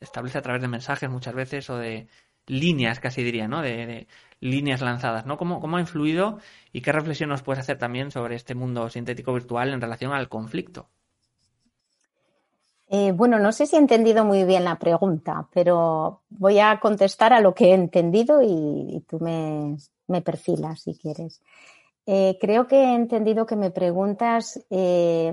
establece 0.00 0.38
a 0.38 0.42
través 0.42 0.62
de 0.62 0.68
mensajes 0.68 1.10
muchas 1.10 1.34
veces 1.34 1.68
o 1.70 1.76
de 1.78 2.08
líneas, 2.46 3.00
casi 3.00 3.22
diría, 3.22 3.48
¿no? 3.48 3.62
De, 3.62 3.86
de 3.86 4.08
líneas 4.40 4.80
lanzadas, 4.80 5.26
¿no? 5.26 5.36
¿Cómo, 5.36 5.60
¿Cómo 5.60 5.76
ha 5.76 5.80
influido 5.80 6.38
y 6.72 6.80
qué 6.82 6.92
reflexión 6.92 7.30
nos 7.30 7.42
puedes 7.42 7.60
hacer 7.60 7.78
también 7.78 8.10
sobre 8.10 8.36
este 8.36 8.54
mundo 8.54 8.88
sintético 8.88 9.34
virtual 9.34 9.72
en 9.72 9.80
relación 9.80 10.12
al 10.12 10.28
conflicto? 10.28 10.88
Eh, 12.92 13.12
bueno, 13.12 13.38
no 13.38 13.52
sé 13.52 13.66
si 13.66 13.76
he 13.76 13.78
entendido 13.78 14.24
muy 14.24 14.42
bien 14.42 14.64
la 14.64 14.80
pregunta, 14.80 15.48
pero 15.54 16.22
voy 16.28 16.58
a 16.58 16.80
contestar 16.80 17.32
a 17.32 17.40
lo 17.40 17.54
que 17.54 17.66
he 17.66 17.74
entendido 17.74 18.42
y, 18.42 19.04
tú 19.08 19.20
me, 19.20 19.76
perfilas 20.20 20.82
si 20.82 20.96
quieres. 20.96 21.40
Eh, 22.06 22.36
creo 22.40 22.66
que 22.66 22.76
he 22.76 22.94
entendido 22.94 23.46
que 23.46 23.56
me 23.56 23.70
preguntas 23.70 24.64
eh, 24.70 25.32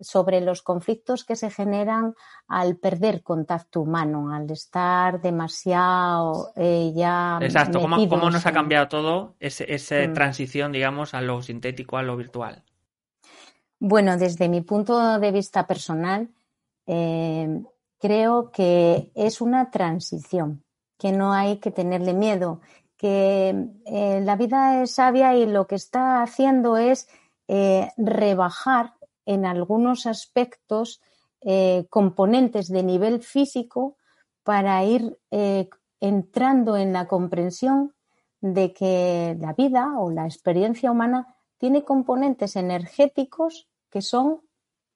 sobre 0.00 0.40
los 0.40 0.62
conflictos 0.62 1.24
que 1.24 1.36
se 1.36 1.50
generan 1.50 2.14
al 2.48 2.76
perder 2.76 3.22
contacto 3.22 3.80
humano, 3.80 4.34
al 4.34 4.50
estar 4.50 5.20
demasiado 5.20 6.52
ya. 6.56 7.38
Exacto, 7.40 7.80
¿Cómo, 7.80 8.30
nos 8.30 8.46
ha 8.46 8.52
cambiado 8.52 8.88
todo 8.88 9.36
esa 9.38 10.08
mm. 10.08 10.12
transición, 10.12 10.72
digamos, 10.72 11.14
a 11.14 11.20
lo 11.20 11.42
sintético, 11.42 11.96
a 11.96 12.02
lo 12.02 12.16
virtual? 12.16 12.64
Bueno, 13.80 14.16
desde 14.16 14.48
mi 14.48 14.60
punto 14.60 15.18
de 15.20 15.32
vista 15.32 15.66
personal, 15.66 16.28
eh, 16.86 17.62
creo 17.98 18.50
que 18.50 19.10
es 19.14 19.40
una 19.40 19.70
transición, 19.70 20.64
que 20.98 21.12
no 21.12 21.32
hay 21.32 21.58
que 21.58 21.70
tenerle 21.70 22.12
miedo, 22.12 22.60
que 22.98 23.68
eh, 23.86 24.20
la 24.22 24.36
vida 24.36 24.82
es 24.82 24.90
sabia 24.90 25.34
y 25.36 25.46
lo 25.46 25.66
que 25.66 25.76
está 25.76 26.20
haciendo 26.22 26.76
es 26.76 27.08
eh, 27.46 27.90
rebajar 27.96 28.94
en 29.24 29.46
algunos 29.46 30.06
aspectos 30.06 31.00
eh, 31.40 31.86
componentes 31.88 32.68
de 32.68 32.82
nivel 32.82 33.22
físico 33.22 33.96
para 34.42 34.84
ir 34.84 35.18
entrando 36.00 36.76
en 36.76 36.92
la 36.92 37.06
comprensión 37.06 37.94
de 38.40 38.72
que 38.72 39.36
la 39.38 39.52
vida 39.52 39.98
o 39.98 40.10
la 40.10 40.24
experiencia 40.24 40.90
humana 40.90 41.36
tiene 41.58 41.84
componentes 41.84 42.56
energéticos 42.56 43.68
que 43.90 44.00
son 44.00 44.40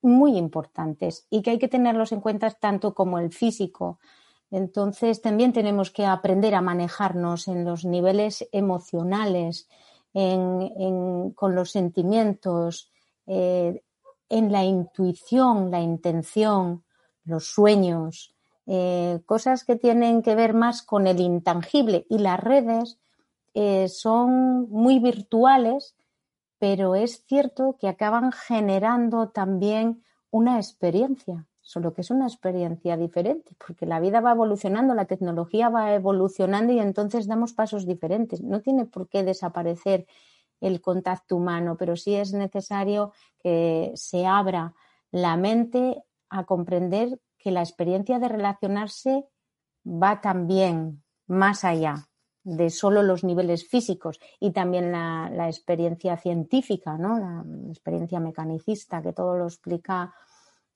muy 0.01 0.37
importantes 0.37 1.27
y 1.31 1.43
que 1.43 1.51
hay 1.51 1.59
que 1.59 1.69
tenerlos 1.69 2.13
en 2.13 2.21
cuenta 2.21 2.51
tanto 2.51 2.95
como 2.95 3.19
el 3.19 3.31
físico. 3.31 3.99
Entonces 4.53 5.23
también 5.23 5.53
tenemos 5.53 5.91
que 5.91 6.07
aprender 6.07 6.55
a 6.55 6.61
manejarnos 6.61 7.49
en 7.49 7.65
los 7.65 7.85
niveles 7.85 8.47
emocionales, 8.53 9.67
con 10.13 11.55
los 11.55 11.71
sentimientos, 11.71 12.93
eh, 13.27 13.83
en 14.29 14.53
la 14.53 14.63
intuición, 14.63 15.71
la 15.71 15.81
intención, 15.81 16.85
los 17.25 17.47
sueños, 17.47 18.35
eh, 18.67 19.21
cosas 19.27 19.65
que 19.65 19.77
tienen 19.77 20.23
que 20.23 20.35
ver 20.35 20.53
más 20.53 20.83
con 20.83 21.07
el 21.07 21.21
intangible. 21.21 22.07
Y 22.11 22.19
las 22.19 22.39
redes 22.39 22.99
eh, 23.55 23.89
son 23.89 24.69
muy 24.71 24.99
virtuales, 24.99 25.97
pero 26.59 26.95
es 26.95 27.25
cierto 27.27 27.77
que 27.81 27.89
acaban 27.89 28.33
generando 28.33 29.31
también 29.31 30.05
una 30.31 30.57
experiencia, 30.57 31.47
solo 31.63 31.95
que 31.95 32.01
es 32.01 32.11
una 32.11 32.27
experiencia 32.27 32.97
diferente, 32.97 33.55
porque 33.65 33.87
la 33.87 34.01
vida 34.01 34.21
va 34.21 34.33
evolucionando, 34.33 34.95
la 34.95 35.07
tecnología 35.07 35.69
va 35.69 35.95
evolucionando 35.95 36.73
y 36.73 36.81
entonces 36.81 37.29
damos 37.29 37.55
pasos 37.55 37.87
diferentes. 37.87 38.43
No 38.43 38.61
tiene 38.61 38.85
por 38.85 39.09
qué 39.09 39.23
desaparecer 39.23 40.07
el 40.61 40.81
contacto 40.81 41.37
humano, 41.37 41.77
pero 41.79 41.97
sí 41.97 42.15
es 42.15 42.33
necesario 42.33 43.13
que 43.39 43.93
se 43.95 44.27
abra 44.27 44.75
la 45.13 45.37
mente 45.37 46.03
a 46.29 46.45
comprender 46.45 47.21
que 47.39 47.53
la 47.53 47.61
experiencia 47.61 48.19
de 48.19 48.29
relacionarse 48.29 49.25
va 49.87 50.21
también 50.21 51.03
más 51.27 51.65
allá 51.65 52.09
de 52.45 52.71
solo 52.71 53.03
los 53.03 53.23
niveles 53.23 53.69
físicos 53.69 54.19
y 54.41 54.51
también 54.51 54.91
la, 54.91 55.47
experiencia 55.47 56.17
científica, 56.17 56.99
¿no? 56.99 57.19
la 57.19 57.45
experiencia 57.69 58.19
mecanicista, 58.19 59.01
que 59.01 59.13
todo 59.13 59.37
lo 59.37 59.45
explica 59.45 60.13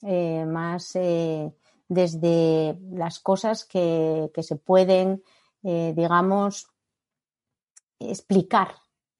eh, 0.02 0.44
más 0.46 0.94
eh, 0.96 1.52
desde 1.88 2.78
las 2.90 3.20
cosas 3.20 3.64
que, 3.64 4.30
se 4.36 4.56
pueden, 4.56 5.22
eh, 5.62 5.92
digamos, 5.96 6.68
explicar 7.98 8.68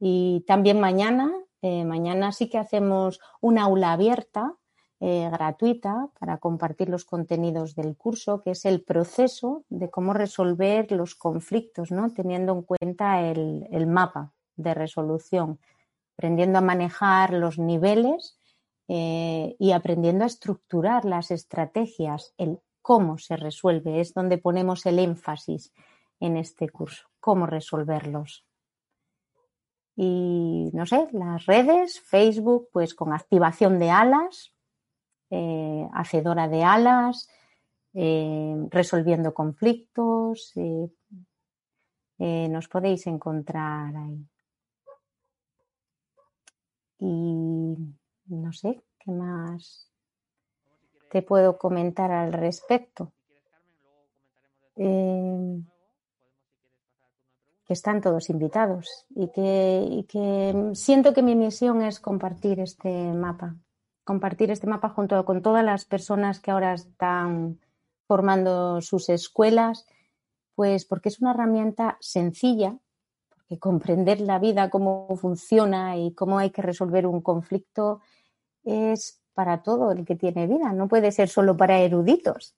Y 0.00 0.44
también 0.46 0.80
mañana, 0.80 1.32
eh, 1.62 1.84
mañana 1.84 2.32
sí 2.32 2.48
que 2.48 2.58
hacemos 2.58 3.20
una 3.40 3.64
aula 3.64 3.92
abierta, 3.92 4.54
eh, 5.00 5.28
gratuita, 5.30 6.10
para 6.18 6.38
compartir 6.38 6.88
los 6.88 7.04
contenidos 7.04 7.76
del 7.76 7.96
curso, 7.96 8.42
que 8.42 8.50
es 8.50 8.64
el 8.64 8.82
proceso 8.82 9.64
de 9.68 9.90
cómo 9.90 10.12
resolver 10.12 10.90
los 10.90 11.14
conflictos, 11.14 11.92
¿no? 11.92 12.12
Teniendo 12.12 12.52
en 12.52 12.62
cuenta 12.62 13.22
el, 13.22 13.86
mapa 13.86 14.32
de 14.56 14.74
resolución, 14.74 15.60
aprendiendo 16.16 16.58
a 16.58 16.62
manejar 16.62 17.32
los 17.32 17.60
niveles 17.60 18.38
eh, 18.88 19.54
y 19.60 19.70
aprendiendo 19.70 20.24
a 20.24 20.26
estructurar 20.26 21.04
las 21.04 21.30
estrategias, 21.30 22.34
el 22.36 22.58
cómo 22.88 23.18
se 23.18 23.36
resuelve, 23.36 24.00
es 24.00 24.14
donde 24.14 24.38
ponemos 24.38 24.86
el 24.86 24.98
énfasis 24.98 25.74
en 26.20 26.38
este 26.38 26.70
curso, 26.70 27.06
cómo 27.20 27.44
resolverlos. 27.44 28.46
Y 29.94 30.70
no 30.72 30.86
sé, 30.86 31.06
las 31.12 31.44
redes, 31.44 32.00
Facebook, 32.00 32.70
pues 32.72 32.94
con 32.94 33.12
activación 33.12 33.78
de 33.78 33.90
alas, 33.90 34.54
eh, 35.28 35.86
hacedora 35.92 36.48
de 36.48 36.64
alas, 36.64 37.28
eh, 37.92 38.56
resolviendo 38.70 39.34
conflictos, 39.34 40.54
eh, 40.56 40.88
nos 42.48 42.68
podéis 42.68 43.06
encontrar 43.06 43.94
ahí. 43.94 44.26
Y 47.00 47.76
no 48.28 48.52
sé, 48.54 48.82
¿qué 48.98 49.10
más? 49.10 49.87
Te 51.10 51.22
puedo 51.22 51.58
comentar 51.58 52.10
al 52.10 52.32
respecto. 52.32 53.12
Eh, 54.76 55.60
que 57.68 57.74
están 57.74 58.00
todos 58.00 58.30
invitados 58.30 59.04
y 59.10 59.28
que, 59.28 60.06
que, 60.08 60.70
siento 60.72 61.12
que 61.12 61.22
mi 61.22 61.36
misión 61.36 61.82
es 61.82 62.00
compartir 62.00 62.60
este 62.60 63.12
mapa, 63.12 63.56
compartir 64.04 64.50
este 64.50 64.66
mapa 64.66 64.88
junto 64.88 65.22
con 65.26 65.42
todas 65.42 65.62
las 65.62 65.84
personas 65.84 66.40
que 66.40 66.50
ahora 66.50 66.72
están 66.72 67.60
formando 68.06 68.80
sus 68.80 69.10
escuelas, 69.10 69.84
pues 70.54 70.86
porque 70.86 71.10
es 71.10 71.20
una 71.20 71.32
herramienta 71.32 71.98
sencilla, 72.00 72.78
porque 73.28 73.58
comprender 73.58 74.22
la 74.22 74.38
vida, 74.38 74.70
cómo 74.70 75.14
funciona 75.16 75.98
y 75.98 76.14
cómo 76.14 76.38
hay 76.38 76.48
que 76.48 76.62
resolver 76.62 77.06
un 77.06 77.20
conflicto 77.20 78.00
es 78.64 79.20
para 79.38 79.62
todo 79.62 79.92
el 79.92 80.04
que 80.04 80.16
tiene 80.16 80.48
vida, 80.48 80.72
no 80.72 80.88
puede 80.88 81.12
ser 81.12 81.28
solo 81.28 81.56
para 81.56 81.78
eruditos. 81.78 82.56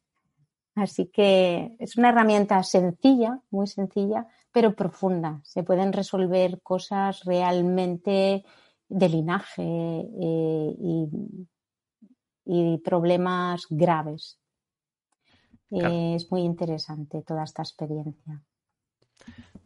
Así 0.75 1.09
que 1.09 1.77
es 1.79 1.99
una 1.99 2.09
herramienta 2.09 2.63
sencilla, 2.63 3.39
muy 3.51 3.67
sencilla, 3.67 4.27
pero 4.51 4.75
profunda. 4.75 5.43
Se 5.45 5.63
pueden 5.63 5.93
resolver 5.93 6.63
cosas 6.63 7.23
realmente 7.25 8.47
de 8.89 9.09
linaje 9.11 9.63
eh, 9.63 10.75
y, 12.47 12.79
problemas 12.79 13.67
graves. 13.69 14.41
es 15.69 16.33
muy 16.33 16.41
interesante 16.41 17.21
toda 17.21 17.45
esta 17.45 17.61
experiencia. 17.61 18.43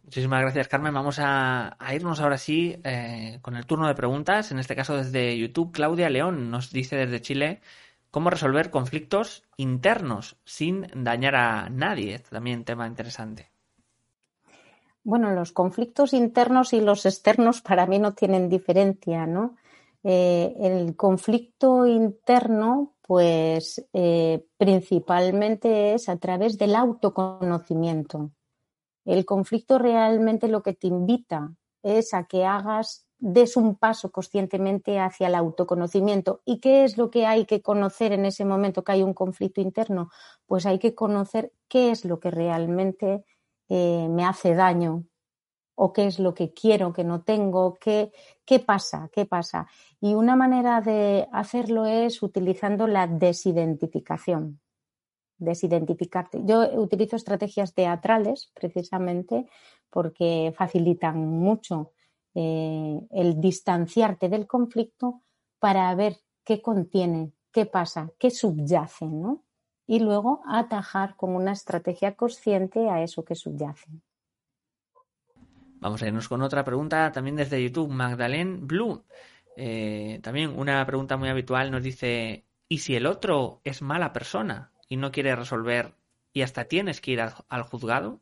Muchísimas 0.04 0.42
gracias, 0.42 0.68
Carmen. 0.68 0.94
Vamos 0.94 1.18
a, 1.20 1.76
irnos 1.92 2.20
ahora 2.20 2.38
sí 2.38 2.76
eh, 2.84 3.38
con 3.42 3.56
el 3.56 3.66
turno 3.66 3.88
de 3.88 3.94
preguntas. 3.94 4.52
En 4.52 4.58
este 4.58 4.76
caso, 4.76 4.96
desde 4.96 5.36
YouTube, 5.36 5.72
Claudia 5.72 6.08
León 6.08 6.50
nos 6.50 6.70
dice 6.70 6.96
desde 6.96 7.20
Chile 7.20 7.60
cómo 8.10 8.30
resolver 8.30 8.70
conflictos 8.70 9.42
internos 9.56 10.36
sin 10.44 10.86
dañar 10.94 11.34
a 11.34 11.68
nadie. 11.68 12.20
También 12.20 12.64
tema 12.64 12.86
interesante. 12.86 13.50
Bueno, 15.02 15.32
los 15.32 15.52
conflictos 15.52 16.14
internos 16.14 16.72
y 16.72 16.80
los 16.80 17.06
externos 17.06 17.60
para 17.60 17.86
mí 17.86 17.98
no 17.98 18.14
tienen 18.14 18.48
diferencia, 18.48 19.26
¿no? 19.26 19.56
Eh, 20.04 20.54
el 20.60 20.96
conflicto 20.96 21.86
interno, 21.86 22.94
pues 23.02 23.84
eh, 23.92 24.46
principalmente 24.56 25.94
es 25.94 26.08
a 26.08 26.16
través 26.18 26.56
del 26.56 26.74
autoconocimiento. 26.74 28.30
El 29.04 29.24
conflicto 29.24 29.78
realmente 29.78 30.48
lo 30.48 30.62
que 30.62 30.74
te 30.74 30.86
invita 30.86 31.52
es 31.82 32.14
a 32.14 32.24
que 32.24 32.44
hagas 32.44 33.06
des 33.18 33.56
un 33.56 33.76
paso 33.76 34.10
conscientemente 34.10 34.98
hacia 34.98 35.28
el 35.28 35.34
autoconocimiento. 35.34 36.42
¿Y 36.44 36.60
qué 36.60 36.84
es 36.84 36.98
lo 36.98 37.10
que 37.10 37.26
hay 37.26 37.46
que 37.46 37.62
conocer 37.62 38.12
en 38.12 38.26
ese 38.26 38.44
momento 38.44 38.84
que 38.84 38.92
hay 38.92 39.02
un 39.02 39.14
conflicto 39.14 39.60
interno? 39.60 40.10
Pues 40.46 40.66
hay 40.66 40.78
que 40.78 40.94
conocer 40.94 41.52
qué 41.68 41.90
es 41.90 42.04
lo 42.04 42.20
que 42.20 42.30
realmente 42.30 43.24
eh, 43.68 44.08
me 44.10 44.26
hace 44.26 44.54
daño 44.54 45.04
o 45.74 45.92
qué 45.92 46.06
es 46.06 46.18
lo 46.18 46.34
que 46.34 46.52
quiero, 46.52 46.92
que 46.92 47.04
no 47.04 47.22
tengo, 47.22 47.74
qué, 47.74 48.12
qué 48.44 48.60
pasa, 48.60 49.08
qué 49.12 49.26
pasa. 49.26 49.66
Y 50.00 50.14
una 50.14 50.36
manera 50.36 50.80
de 50.80 51.26
hacerlo 51.32 51.86
es 51.86 52.22
utilizando 52.22 52.86
la 52.86 53.06
desidentificación. 53.06 54.60
Desidentificarte. 55.38 56.42
Yo 56.44 56.62
utilizo 56.80 57.16
estrategias 57.16 57.74
teatrales 57.74 58.50
precisamente 58.54 59.46
porque 59.90 60.52
facilitan 60.56 61.26
mucho 61.26 61.92
eh, 62.34 63.00
el 63.10 63.40
distanciarte 63.40 64.28
del 64.28 64.46
conflicto 64.46 65.22
para 65.58 65.94
ver 65.94 66.18
qué 66.44 66.60
contiene, 66.60 67.32
qué 67.52 67.64
pasa, 67.64 68.10
qué 68.18 68.30
subyace, 68.30 69.06
¿no? 69.06 69.44
Y 69.86 70.00
luego 70.00 70.42
atajar 70.46 71.16
con 71.16 71.34
una 71.34 71.52
estrategia 71.52 72.16
consciente 72.16 72.88
a 72.90 73.02
eso 73.02 73.24
que 73.24 73.34
subyace. 73.34 73.90
Vamos 75.80 76.02
a 76.02 76.06
irnos 76.08 76.28
con 76.28 76.42
otra 76.42 76.64
pregunta 76.64 77.12
también 77.12 77.36
desde 77.36 77.62
YouTube. 77.62 77.90
Magdalene 77.90 78.58
Blue. 78.62 79.04
Eh, 79.56 80.18
también 80.22 80.58
una 80.58 80.84
pregunta 80.86 81.16
muy 81.16 81.28
habitual 81.28 81.70
nos 81.70 81.82
dice, 81.82 82.46
¿y 82.68 82.78
si 82.78 82.96
el 82.96 83.06
otro 83.06 83.60
es 83.62 83.82
mala 83.82 84.12
persona 84.12 84.72
y 84.88 84.96
no 84.96 85.12
quiere 85.12 85.34
resolver 85.36 85.94
y 86.32 86.42
hasta 86.42 86.64
tienes 86.64 87.00
que 87.00 87.12
ir 87.12 87.20
al, 87.20 87.62
juzgado? 87.62 88.20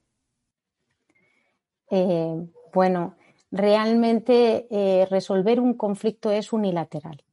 Eh, 1.90 2.36
bueno, 2.72 3.16
realmente 3.50 4.66
eh, 4.70 5.06
resolver 5.10 5.60
un 5.60 5.74
conflicto 5.74 6.30
es 6.30 6.52
unilateral. 6.52 7.24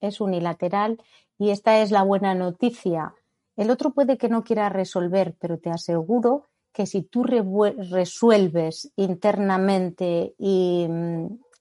Es 0.00 0.20
unilateral 0.20 1.00
y 1.38 1.50
esta 1.50 1.80
es 1.80 1.90
la 1.90 2.02
buena 2.02 2.34
noticia. 2.34 3.14
El 3.56 3.70
otro 3.70 3.92
puede 3.92 4.18
que 4.18 4.28
no 4.28 4.42
quiera 4.42 4.68
resolver, 4.68 5.36
pero 5.38 5.58
te 5.58 5.70
aseguro 5.70 6.48
que 6.72 6.86
si 6.86 7.02
tú 7.02 7.22
resuelves 7.22 8.92
internamente 8.96 10.34
y, 10.38 10.88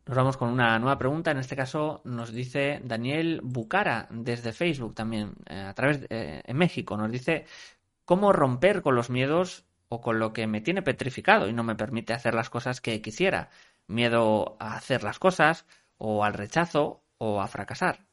Nos 0.04 0.14
vamos 0.14 0.36
con 0.36 0.50
una 0.50 0.78
nueva 0.78 0.98
pregunta. 0.98 1.30
En 1.30 1.38
este 1.38 1.56
caso 1.56 2.02
nos 2.04 2.34
dice 2.34 2.82
Daniel 2.84 3.40
Bucara 3.42 4.08
desde 4.10 4.52
Facebook 4.52 4.94
también, 4.94 5.36
eh, 5.48 5.58
a 5.58 5.72
través 5.72 6.02
de 6.02 6.06
eh, 6.10 6.42
en 6.44 6.58
México. 6.58 6.98
Nos 6.98 7.10
dice 7.10 7.46
cómo 8.04 8.30
romper 8.30 8.82
con 8.82 8.94
los 8.94 9.08
miedos 9.08 9.64
con 10.00 10.18
lo 10.18 10.32
que 10.32 10.46
me 10.46 10.60
tiene 10.60 10.82
petrificado 10.82 11.48
y 11.48 11.52
no 11.52 11.62
me 11.64 11.74
permite 11.74 12.12
hacer 12.12 12.34
las 12.34 12.50
cosas 12.50 12.80
que 12.80 13.00
quisiera. 13.02 13.50
Miedo 13.86 14.56
a 14.58 14.76
hacer 14.76 15.02
las 15.02 15.18
cosas 15.18 15.66
o 15.98 16.24
al 16.24 16.34
rechazo 16.34 17.02
o 17.18 17.40
a 17.40 17.46
fracasar. 17.46 18.06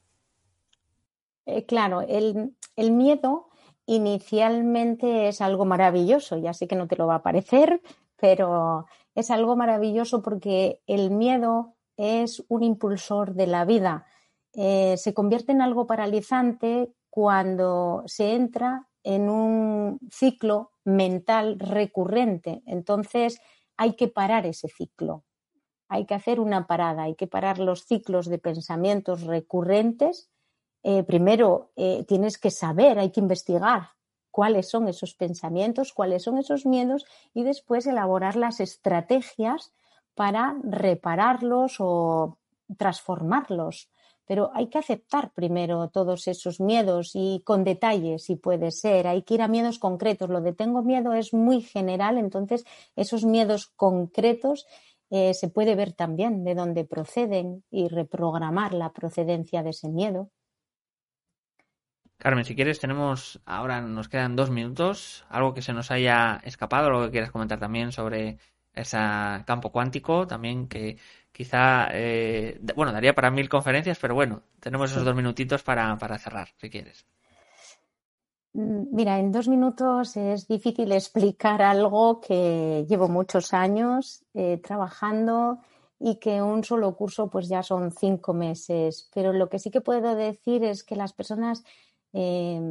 Eh, 1.45 1.65
claro, 1.65 2.01
el, 2.01 2.55
el, 2.75 2.91
miedo 2.91 3.49
inicialmente 3.85 5.27
es 5.27 5.41
algo 5.41 5.65
maravilloso, 5.65 6.37
ya 6.37 6.53
sé 6.53 6.67
que 6.67 6.75
no 6.75 6.87
te 6.87 6.95
lo 6.95 7.07
va 7.07 7.15
a 7.15 7.23
parecer, 7.23 7.81
pero 8.15 8.85
es 9.15 9.31
algo 9.31 9.55
maravilloso 9.55 10.21
porque 10.21 10.81
el 10.85 11.09
miedo 11.09 11.75
es 11.97 12.43
un 12.47 12.63
impulsor 12.63 13.33
de 13.33 13.47
la 13.47 13.65
vida. 13.65 14.05
Eh, 14.53 14.95
se 14.97 15.13
convierte 15.13 15.51
en 15.51 15.61
algo 15.61 15.87
paralizante 15.87 16.93
cuando 17.09 18.03
se 18.05 18.33
entra 18.33 18.87
en 19.03 19.29
un 19.29 19.99
ciclo 20.11 20.71
mental 20.83 21.59
recurrente. 21.59 22.61
Entonces 22.65 23.41
hay 23.77 23.93
que 23.93 24.07
parar 24.07 24.45
ese 24.45 24.67
ciclo. 24.67 25.23
Hay 25.87 26.05
que 26.05 26.13
hacer 26.13 26.39
una 26.39 26.67
parada, 26.67 27.03
hay 27.03 27.15
que 27.15 27.27
parar 27.27 27.59
los 27.59 27.85
ciclos 27.85 28.27
de 28.27 28.37
pensamientos 28.37 29.23
recurrentes. 29.23 30.29
Eh, 30.83 31.03
primero 31.03 31.71
eh, 31.75 32.05
tienes 32.07 32.37
que 32.37 32.51
saber, 32.51 32.97
hay 32.97 33.11
que 33.11 33.19
investigar 33.19 33.89
cuáles 34.31 34.69
son 34.69 34.87
esos 34.87 35.13
pensamientos, 35.13 35.93
cuáles 35.93 36.23
son 36.23 36.37
esos 36.37 36.65
miedos 36.65 37.05
y 37.33 37.43
después 37.43 37.85
elaborar 37.85 38.35
las 38.35 38.59
estrategias 38.59 39.73
para 40.15 40.55
repararlos 40.63 41.75
o 41.79 42.37
transformarlos 42.77 43.89
pero 44.25 44.51
hay 44.53 44.67
que 44.67 44.77
aceptar 44.77 45.31
primero 45.33 45.89
todos 45.89 46.27
esos 46.27 46.59
miedos 46.59 47.11
y 47.13 47.41
con 47.45 47.63
detalles, 47.63 48.23
si 48.25 48.35
puede 48.35 48.71
ser. 48.71 49.07
Hay 49.07 49.23
que 49.23 49.33
ir 49.35 49.41
a 49.41 49.47
miedos 49.47 49.79
concretos. 49.79 50.29
Lo 50.29 50.41
de 50.41 50.53
tengo 50.53 50.83
miedo 50.83 51.13
es 51.13 51.33
muy 51.33 51.61
general, 51.61 52.17
entonces 52.17 52.65
esos 52.95 53.25
miedos 53.25 53.67
concretos 53.75 54.67
eh, 55.09 55.33
se 55.33 55.49
puede 55.49 55.75
ver 55.75 55.91
también 55.93 56.45
de 56.45 56.55
dónde 56.55 56.85
proceden 56.85 57.63
y 57.69 57.89
reprogramar 57.89 58.73
la 58.73 58.93
procedencia 58.93 59.61
de 59.63 59.71
ese 59.71 59.89
miedo. 59.89 60.31
Carmen, 62.17 62.45
si 62.45 62.55
quieres, 62.55 62.79
tenemos 62.79 63.41
ahora 63.45 63.81
nos 63.81 64.07
quedan 64.07 64.35
dos 64.35 64.51
minutos. 64.51 65.25
Algo 65.27 65.53
que 65.53 65.63
se 65.63 65.73
nos 65.73 65.89
haya 65.89 66.39
escapado, 66.45 66.87
algo 66.87 67.05
que 67.05 67.11
quieras 67.11 67.31
comentar 67.31 67.59
también 67.59 67.91
sobre 67.91 68.37
ese 68.73 68.97
campo 69.45 69.71
cuántico, 69.71 70.27
también 70.27 70.67
que 70.67 70.97
quizá, 71.31 71.87
eh, 71.91 72.59
bueno, 72.75 72.91
daría 72.91 73.15
para 73.15 73.31
mil 73.31 73.49
conferencias, 73.49 73.97
pero 73.99 74.15
bueno, 74.15 74.43
tenemos 74.59 74.91
esos 74.91 75.05
dos 75.05 75.15
minutitos 75.15 75.63
para, 75.63 75.97
cerrar, 76.19 76.49
si 76.57 76.69
quieres. 76.69 77.05
Mm, 78.53 78.93
mira, 78.93 79.19
en 79.19 79.31
dos 79.31 79.47
minutos 79.47 80.17
es 80.17 80.47
difícil 80.47 80.91
explicar 80.91 81.61
algo 81.61 82.19
que 82.19 82.85
llevo 82.87 83.07
muchos 83.07 83.53
años 83.53 84.23
eh, 84.33 84.59
trabajando 84.61 85.59
y 85.99 86.15
que 86.15 86.41
un 86.41 86.63
solo 86.63 86.95
curso 86.95 87.29
pues 87.29 87.47
ya 87.47 87.63
son 87.63 87.91
cinco 87.91 88.33
meses. 88.33 89.09
Pero 89.13 89.33
lo 89.33 89.49
que 89.49 89.59
sí 89.59 89.71
que 89.71 89.81
puedo 89.81 90.15
decir 90.15 90.63
es 90.63 90.83
que 90.83 90.95
las 90.95 91.13
personas, 91.13 91.63
eh, 92.13 92.61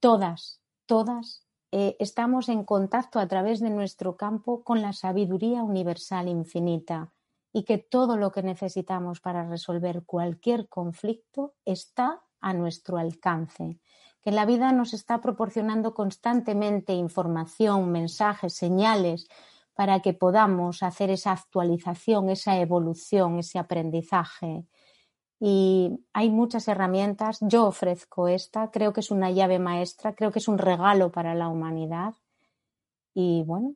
todas, 0.00 0.62
todas, 0.86 1.44
estamos 1.70 2.48
en 2.48 2.64
contacto 2.64 3.20
a 3.20 3.28
través 3.28 3.60
de 3.60 3.68
nuestro 3.68 4.16
campo 4.16 4.64
con 4.64 4.80
la 4.80 4.94
sabiduría 4.94 5.62
universal 5.62 6.26
infinita 6.26 7.12
y 7.58 7.64
que 7.64 7.78
todo 7.78 8.16
lo 8.16 8.30
que 8.30 8.44
necesitamos 8.44 9.20
para 9.20 9.44
resolver 9.48 10.04
cualquier 10.06 10.68
conflicto 10.68 11.54
está 11.64 12.22
a 12.40 12.52
nuestro 12.52 12.98
alcance. 12.98 13.80
que 14.22 14.30
la 14.30 14.46
vida 14.46 14.70
nos 14.70 14.94
está 14.94 15.20
proporcionando 15.20 15.92
constantemente 15.92 16.92
información, 16.92 17.90
mensajes, 17.90 18.52
señales 18.52 19.26
para 19.74 20.00
que 20.00 20.12
podamos 20.12 20.84
hacer 20.84 21.10
esa 21.10 21.32
actualización, 21.32 22.30
esa 22.30 22.58
evolución, 22.58 23.40
ese 23.40 23.58
aprendizaje. 23.58 24.64
Y 25.40 25.98
hay 26.12 26.30
muchas 26.30 26.68
herramientas. 26.68 27.38
Yo 27.40 27.66
ofrezco 27.66 28.28
esta, 28.28 28.70
creo 28.70 28.92
que 28.92 29.00
es 29.00 29.10
una 29.10 29.32
llave 29.32 29.58
maestra, 29.58 30.14
creo 30.14 30.30
que 30.30 30.38
es 30.38 30.46
un 30.46 30.58
regalo 30.58 31.10
para 31.10 31.34
la 31.34 31.48
humanidad. 31.48 32.14
Y 33.14 33.42
bueno, 33.44 33.74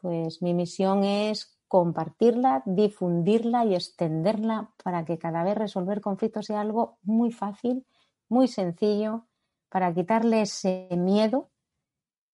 pues 0.00 0.40
mi 0.40 0.54
misión 0.54 1.04
es 1.04 1.57
compartirla, 1.68 2.62
difundirla 2.64 3.64
y 3.66 3.74
extenderla 3.74 4.70
para 4.82 5.04
que 5.04 5.18
cada 5.18 5.44
vez 5.44 5.56
resolver 5.56 6.00
conflictos 6.00 6.46
sea 6.46 6.62
algo 6.62 6.98
muy 7.02 7.30
fácil, 7.30 7.86
muy 8.28 8.48
sencillo, 8.48 9.26
para 9.68 9.92
quitarle 9.92 10.42
ese 10.42 10.88
miedo. 10.96 11.50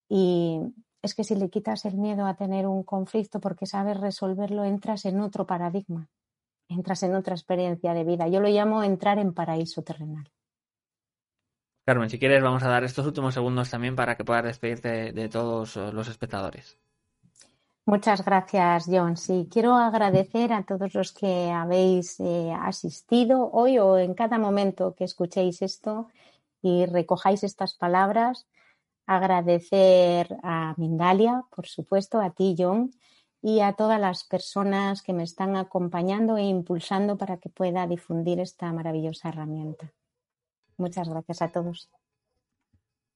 Y 0.08 0.60
es 1.02 1.14
que 1.14 1.24
si 1.24 1.34
le 1.34 1.50
quitas 1.50 1.84
el 1.84 1.96
miedo 1.96 2.26
a 2.26 2.36
tener 2.36 2.66
un 2.66 2.84
conflicto 2.84 3.40
porque 3.40 3.66
sabes 3.66 3.98
resolverlo, 3.98 4.64
entras 4.64 5.04
en 5.04 5.20
otro 5.20 5.46
paradigma, 5.46 6.08
entras 6.68 7.02
en 7.02 7.14
otra 7.14 7.34
experiencia 7.34 7.92
de 7.92 8.04
vida. 8.04 8.28
Yo 8.28 8.40
lo 8.40 8.48
llamo 8.48 8.82
entrar 8.82 9.18
en 9.18 9.34
paraíso 9.34 9.82
terrenal. 9.82 10.30
Carmen, 11.84 12.08
si 12.08 12.18
quieres 12.18 12.42
vamos 12.42 12.62
a 12.62 12.68
dar 12.68 12.84
estos 12.84 13.04
últimos 13.04 13.34
segundos 13.34 13.68
también 13.68 13.94
para 13.94 14.16
que 14.16 14.24
puedas 14.24 14.44
despedirte 14.44 15.12
de 15.12 15.28
todos 15.28 15.76
los 15.76 16.08
espectadores. 16.08 16.78
Muchas 17.86 18.24
gracias, 18.24 18.86
John. 18.88 19.18
Sí, 19.18 19.46
quiero 19.50 19.74
agradecer 19.74 20.54
a 20.54 20.64
todos 20.64 20.94
los 20.94 21.12
que 21.12 21.50
habéis 21.50 22.18
eh, 22.18 22.50
asistido 22.58 23.50
hoy 23.52 23.78
o 23.78 23.98
en 23.98 24.14
cada 24.14 24.38
momento 24.38 24.94
que 24.94 25.04
escuchéis 25.04 25.60
esto 25.60 26.08
y 26.62 26.86
recojáis 26.86 27.44
estas 27.44 27.74
palabras. 27.74 28.46
Agradecer 29.06 30.34
a 30.42 30.74
Mindalia, 30.78 31.44
por 31.54 31.66
supuesto, 31.66 32.22
a 32.22 32.30
ti, 32.30 32.56
John, 32.58 32.90
y 33.42 33.60
a 33.60 33.74
todas 33.74 34.00
las 34.00 34.24
personas 34.24 35.02
que 35.02 35.12
me 35.12 35.22
están 35.22 35.54
acompañando 35.54 36.38
e 36.38 36.44
impulsando 36.44 37.18
para 37.18 37.36
que 37.36 37.50
pueda 37.50 37.86
difundir 37.86 38.40
esta 38.40 38.72
maravillosa 38.72 39.28
herramienta. 39.28 39.92
Muchas 40.78 41.06
gracias 41.10 41.42
a 41.42 41.52
todos. 41.52 41.90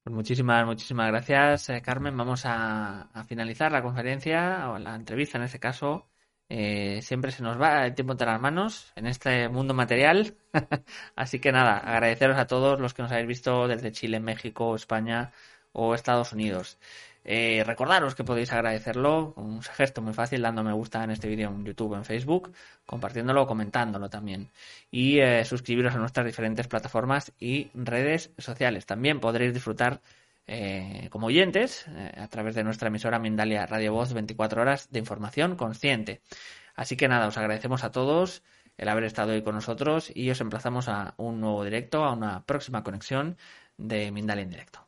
Pues 0.09 0.16
muchísimas, 0.16 0.64
muchísimas 0.64 1.09
gracias, 1.09 1.68
eh, 1.68 1.82
Carmen. 1.82 2.16
Vamos 2.16 2.44
a, 2.46 3.11
finalizar 3.26 3.70
la 3.70 3.82
conferencia 3.82 4.70
o 4.70 4.78
la 4.78 4.94
entrevista 4.94 5.36
en 5.36 5.44
este 5.44 5.61
caso. 5.61 6.09
Eh, 6.48 7.02
siempre 7.02 7.30
se 7.30 7.42
nos 7.42 7.61
va 7.61 7.84
el 7.84 7.94
tiempo 7.94 8.12
entre 8.12 8.26
las 8.26 8.40
manos 8.40 8.90
en 8.96 9.06
este 9.06 9.50
mundo 9.50 9.74
material. 9.74 10.38
Así 11.14 11.40
que 11.40 11.52
nada, 11.52 11.76
agradeceros 11.76 12.38
a 12.38 12.46
todos 12.46 12.80
los 12.80 12.94
que 12.94 13.02
nos 13.02 13.12
habéis 13.12 13.28
visto 13.28 13.68
desde 13.68 13.92
Chile, 13.92 14.18
México, 14.18 14.74
España 14.74 15.30
o 15.72 15.94
Estados 15.94 16.32
Unidos. 16.32 16.78
Eh, 17.24 17.62
recordaros 17.66 18.14
que 18.14 18.24
podéis 18.24 18.52
agradecerlo 18.52 19.34
con 19.34 19.44
un 19.44 19.62
gesto 19.62 20.00
muy 20.00 20.14
fácil 20.14 20.40
dando 20.40 20.64
me 20.64 20.72
gusta 20.72 21.04
en 21.04 21.10
este 21.10 21.28
vídeo 21.28 21.48
en 21.50 21.64
YouTube, 21.64 21.94
en 21.94 22.04
Facebook, 22.04 22.52
compartiéndolo 22.86 23.46
comentándolo 23.46 24.08
también. 24.08 24.50
Y 24.90 25.18
eh, 25.18 25.44
suscribiros 25.44 25.94
a 25.94 25.98
nuestras 25.98 26.26
diferentes 26.26 26.66
plataformas 26.68 27.32
y 27.38 27.70
redes 27.74 28.30
sociales. 28.38 28.86
También 28.86 29.20
podréis 29.20 29.52
disfrutar 29.52 30.00
eh, 30.46 31.08
como 31.10 31.26
oyentes 31.26 31.86
a 32.16 32.28
través 32.28 32.54
de 32.54 32.64
nuestra 32.64 32.88
emisora 32.88 33.18
Mindalia 33.18 33.66
Radio 33.66 33.92
Voz 33.92 34.12
24 34.14 34.62
horas 34.62 34.90
de 34.90 34.98
información 34.98 35.56
consciente. 35.56 36.22
Así 36.74 36.96
que 36.96 37.08
nada, 37.08 37.26
os 37.26 37.36
agradecemos 37.36 37.84
a 37.84 37.90
todos 37.90 38.42
el 38.78 38.88
haber 38.88 39.04
estado 39.04 39.32
hoy 39.32 39.42
con 39.42 39.54
nosotros 39.56 40.10
y 40.14 40.30
os 40.30 40.40
emplazamos 40.40 40.88
a 40.88 41.14
un 41.18 41.40
nuevo 41.40 41.64
directo, 41.64 42.04
a 42.04 42.12
una 42.12 42.44
próxima 42.46 42.82
conexión 42.82 43.36
de 43.76 44.10
Mindalia 44.12 44.44
en 44.44 44.50
directo. 44.50 44.88